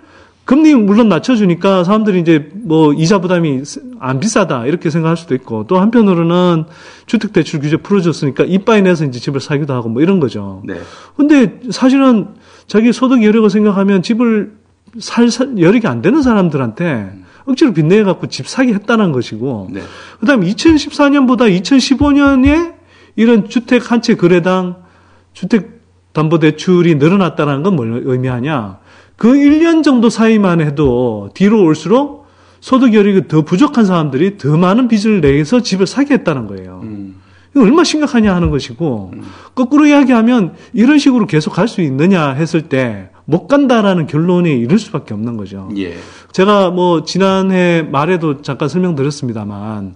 [0.45, 3.63] 금리 물론 낮춰주니까 사람들이 이제 뭐 이자 부담이
[3.99, 6.65] 안 비싸다 이렇게 생각할 수도 있고 또 한편으로는
[7.07, 10.61] 주택 대출 규제 풀어줬으니까 이빠이 내서 이제 집을 사기도 하고 뭐 이런 거죠.
[10.65, 10.75] 네.
[11.17, 12.27] 근데 사실은
[12.67, 14.53] 자기 소득 여력을 생각하면 집을
[14.99, 17.11] 살, 살 여력이 안 되는 사람들한테
[17.45, 19.81] 억지로 빚내 갖고 집 사게 했다는 것이고 네.
[20.19, 22.73] 그다음에 2014년보다 2015년에
[23.15, 24.77] 이런 주택 한 채 거래당
[25.33, 25.81] 주택
[26.13, 28.79] 담보 대출이 늘어났다는 건 뭘 의미하냐?
[29.17, 32.25] 그 1년 정도 사이만 해도 뒤로 올수록
[32.59, 36.81] 소득 여력이 더 부족한 사람들이 더 많은 빚을 내서 집을 사게 했다는 거예요.
[36.83, 37.15] 음.
[37.53, 39.11] 이거 얼마나 심각하냐 하는 것이고
[39.55, 45.13] 거꾸로 이야기하면 이런 식으로 계속 갈 수 있느냐 했을 때 못 간다라는 결론에 이를 수밖에
[45.13, 45.69] 없는 거죠.
[45.77, 45.95] 예.
[46.31, 49.95] 제가 뭐 지난해 말에도 잠깐 설명드렸습니다만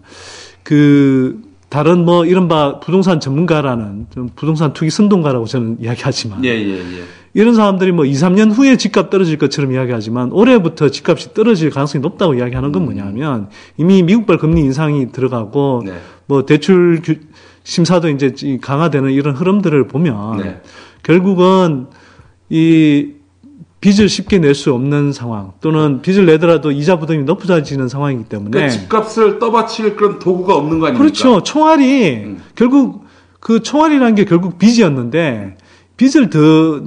[0.64, 7.04] 그 다른 뭐 이른바 부동산 전문가라는 좀 부동산 투기 선동가라고 저는 이야기하지만 예, 예, 예.
[7.36, 12.34] 이런 사람들이 뭐 2, 3년 후에 집값 떨어질 것처럼 이야기하지만 올해부터 집값이 떨어질 가능성이 높다고
[12.34, 15.94] 이야기하는 건 뭐냐면 이미 미국발 금리 인상이 들어가고 네.
[16.26, 17.20] 뭐 대출 규-
[17.64, 20.62] 심사도 이제 이 강화되는 이런 흐름들을 보면 네.
[21.04, 21.86] 결국은
[22.50, 23.12] 이
[23.82, 28.74] 빚을 쉽게 낼 수 없는 상황 또는 빚을 내더라도 이자 부담이 높아지는 상황이기 때문에 그러니까
[28.78, 30.98] 집값을 떠받칠 그런 도구가 없는 거 아닙니까?
[31.04, 31.44] 그렇죠.
[31.44, 32.42] 총알이 음.
[32.56, 33.06] 결국
[33.40, 35.56] 그 총알이라는 게 결국 빚이었는데
[35.96, 36.82] 빚을 더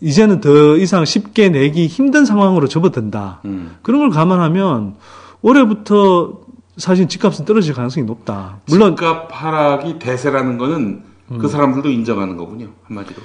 [0.00, 3.40] 이제는 더 이상 쉽게 내기 힘든 상황으로 접어든다.
[3.44, 3.76] 음.
[3.82, 4.96] 그런 걸 감안하면
[5.42, 6.40] 올해부터
[6.76, 8.58] 사실 집값은 떨어질 가능성이 높다.
[8.66, 11.38] 물론 집값 하락이 대세라는 거는 음.
[11.38, 12.68] 그 사람들도 인정하는 거군요.
[12.84, 13.20] 한마디로.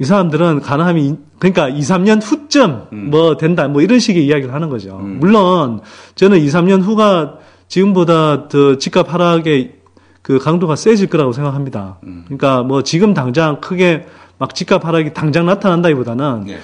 [0.00, 3.10] 이 사람들은 가능하면 인- 그러니까 2, 3년 후쯤 음.
[3.10, 4.96] 뭐 된다 뭐 이런 식의 이야기를 하는 거죠.
[4.98, 5.80] 물론
[6.14, 7.38] 저는 2, 3년 후가
[7.68, 9.74] 지금보다 더 집값 하락의
[10.22, 11.98] 그 강도가 세질 거라고 생각합니다.
[12.04, 12.22] 음.
[12.26, 14.06] 그러니까 뭐 지금 당장 크게
[14.38, 16.58] 막 집값 하락이 당장 나타난다기보다는 예.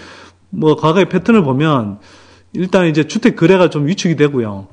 [0.51, 1.99] 뭐 과거의 패턴을 보면
[2.53, 4.69] 일단 이제 주택 거래가 좀 위축이 되고요.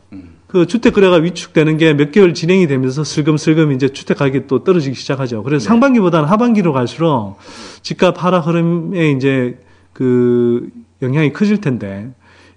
[0.51, 4.95] 그 주택 거래가 위축되는 게 몇 개월 진행이 되면서 슬금슬금 이제 주택 가격이 또 떨어지기
[4.95, 5.43] 시작하죠.
[5.43, 7.37] 그래서 상반기보다는 하반기로 갈수록
[7.81, 9.59] 집값 하락 흐름에 이제
[9.93, 10.69] 그
[11.01, 12.09] 영향이 커질 텐데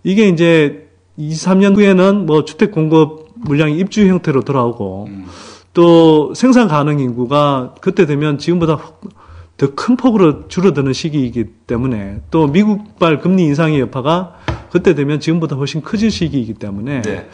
[0.02, 5.08] 이게 이제 2, 3년 후에는 뭐 주택 공급 물량이 입주 형태로 돌아오고
[5.72, 8.80] 또 생산 가능 인구가 그때 되면 지금보다
[9.56, 14.34] 더 큰 폭으로 줄어드는 시기이기 때문에 또 미국발 금리 인상의 여파가
[14.70, 17.28] 그때 되면 지금보다 훨씬 커질 시기이기 때문에 네.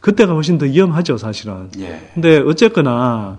[0.00, 1.70] 그때가 훨씬 더 위험하죠 사실은.
[1.80, 2.10] 예.
[2.14, 3.38] 근데 어쨌거나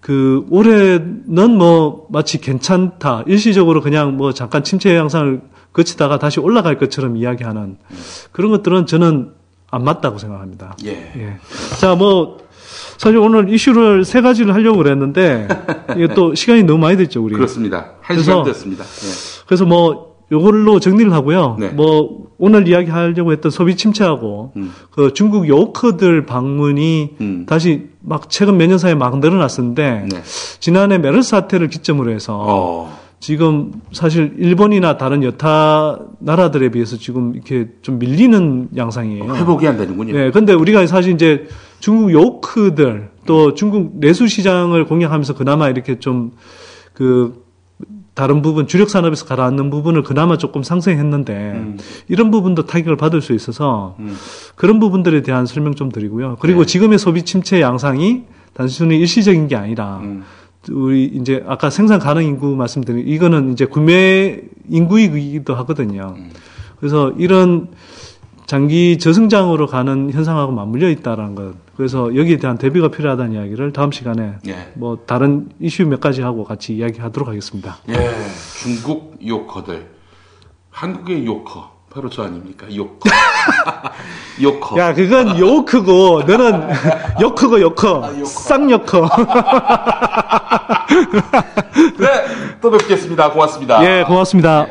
[0.00, 5.40] 그 올해는 뭐 마치 괜찮다 일시적으로 그냥 뭐 잠깐 침체 양상을
[5.72, 7.76] 거치다가 다시 올라갈 것처럼 이야기하는
[8.32, 9.32] 그런 것들은 저는
[9.70, 10.76] 안 맞다고 생각합니다.
[10.84, 10.90] 예.
[11.16, 11.36] 예.
[11.80, 12.38] 자, 뭐,
[13.02, 15.48] 사실 오늘 이슈를 세 가지를 하려고 그랬는데
[15.96, 17.34] 이게 또 시간이 너무 많이 됐죠 우리.
[17.34, 17.94] 그렇습니다.
[18.00, 18.84] 한 시간 됐습니다.
[18.84, 19.42] 예.
[19.44, 21.56] 그래서 뭐 요걸로 정리를 하고요.
[21.58, 21.70] 네.
[21.70, 24.72] 뭐 오늘 이야기하려고 했던 소비 침체하고 음.
[24.92, 27.44] 그 중국 요커들 방문이 음.
[27.48, 30.22] 다시 막 최근 몇 년 사이에 막 늘어났었는데 네.
[30.60, 33.01] 지난해 메르스 사태를 기점으로 해서 어.
[33.22, 39.36] 지금 사실 일본이나 다른 여타 나라들에 비해서 지금 이렇게 좀 밀리는 양상이에요.
[39.36, 40.12] 회복이 안 되는군요.
[40.12, 41.46] 네, 근데 우리가 사실 이제
[41.78, 46.32] 중국 요크들 또 중국 내수 시장을 공략하면서 그나마 이렇게 좀
[46.92, 47.42] 그
[48.14, 51.78] 다른 부분 주력 산업에서 가라앉는 부분을 그나마 조금 상승했는데 음.
[52.08, 54.14] 이런 부분도 타격을 받을 수 있어서 음.
[54.54, 56.36] 그런 부분들에 대한 설명 좀 드리고요.
[56.40, 56.66] 그리고 네.
[56.66, 60.24] 지금의 소비 침체 양상이 단순히 일시적인 게 아니라 음.
[60.70, 66.14] 우리 이제 아까 생산 가능 인구 말씀드린 이거는 이제 구매 인구이기도 하거든요.
[66.16, 66.30] 음.
[66.78, 67.68] 그래서 이런
[68.46, 71.54] 장기 저승장으로 가는 현상하고 맞물려 있다라는 것.
[71.76, 74.72] 그래서 여기에 대한 대비가 필요하다는 이야기를 다음 시간에 예.
[74.74, 77.78] 뭐 다른 이슈 몇 가지 하고 같이 이야기하도록 하겠습니다.
[77.88, 77.94] 예.
[78.60, 79.86] 중국 요커들.
[80.70, 81.72] 한국의 요커.
[81.90, 82.66] 바로 저 아닙니까?
[82.74, 83.00] 요커.
[84.42, 84.78] 요커.
[84.78, 86.68] 야, 그건 요크고 너는
[87.20, 88.24] 요크고 요커.
[88.24, 89.08] 쌍 요커.
[91.98, 92.06] 네.
[92.60, 93.30] 또 뵙겠습니다.
[93.30, 93.84] 고맙습니다.
[93.84, 94.66] 예, 고맙습니다.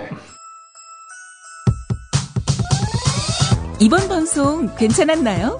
[3.80, 5.58] 이번 방송 괜찮았나요?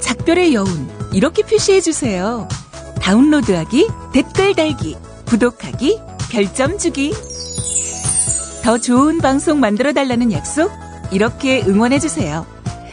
[0.00, 2.46] 작별의 여운 이렇게 표시해 주세요.
[3.00, 4.96] 다운로드하기, 댓글 달기,
[5.26, 5.98] 구독하기,
[6.30, 7.12] 별점 주기.
[8.62, 10.70] 더 좋은 방송 만들어 달라는 약속
[11.10, 12.46] 이렇게 응원해 주세요.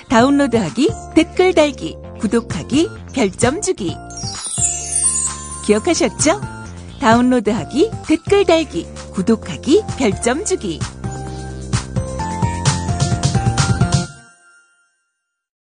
[0.09, 3.95] 다운로드하기, 댓글 달기, 구독하기, 별점 주기.
[5.67, 6.41] 기억하셨죠?
[6.99, 10.79] 다운로드하기, 댓글 달기, 구독하기, 별점 주기.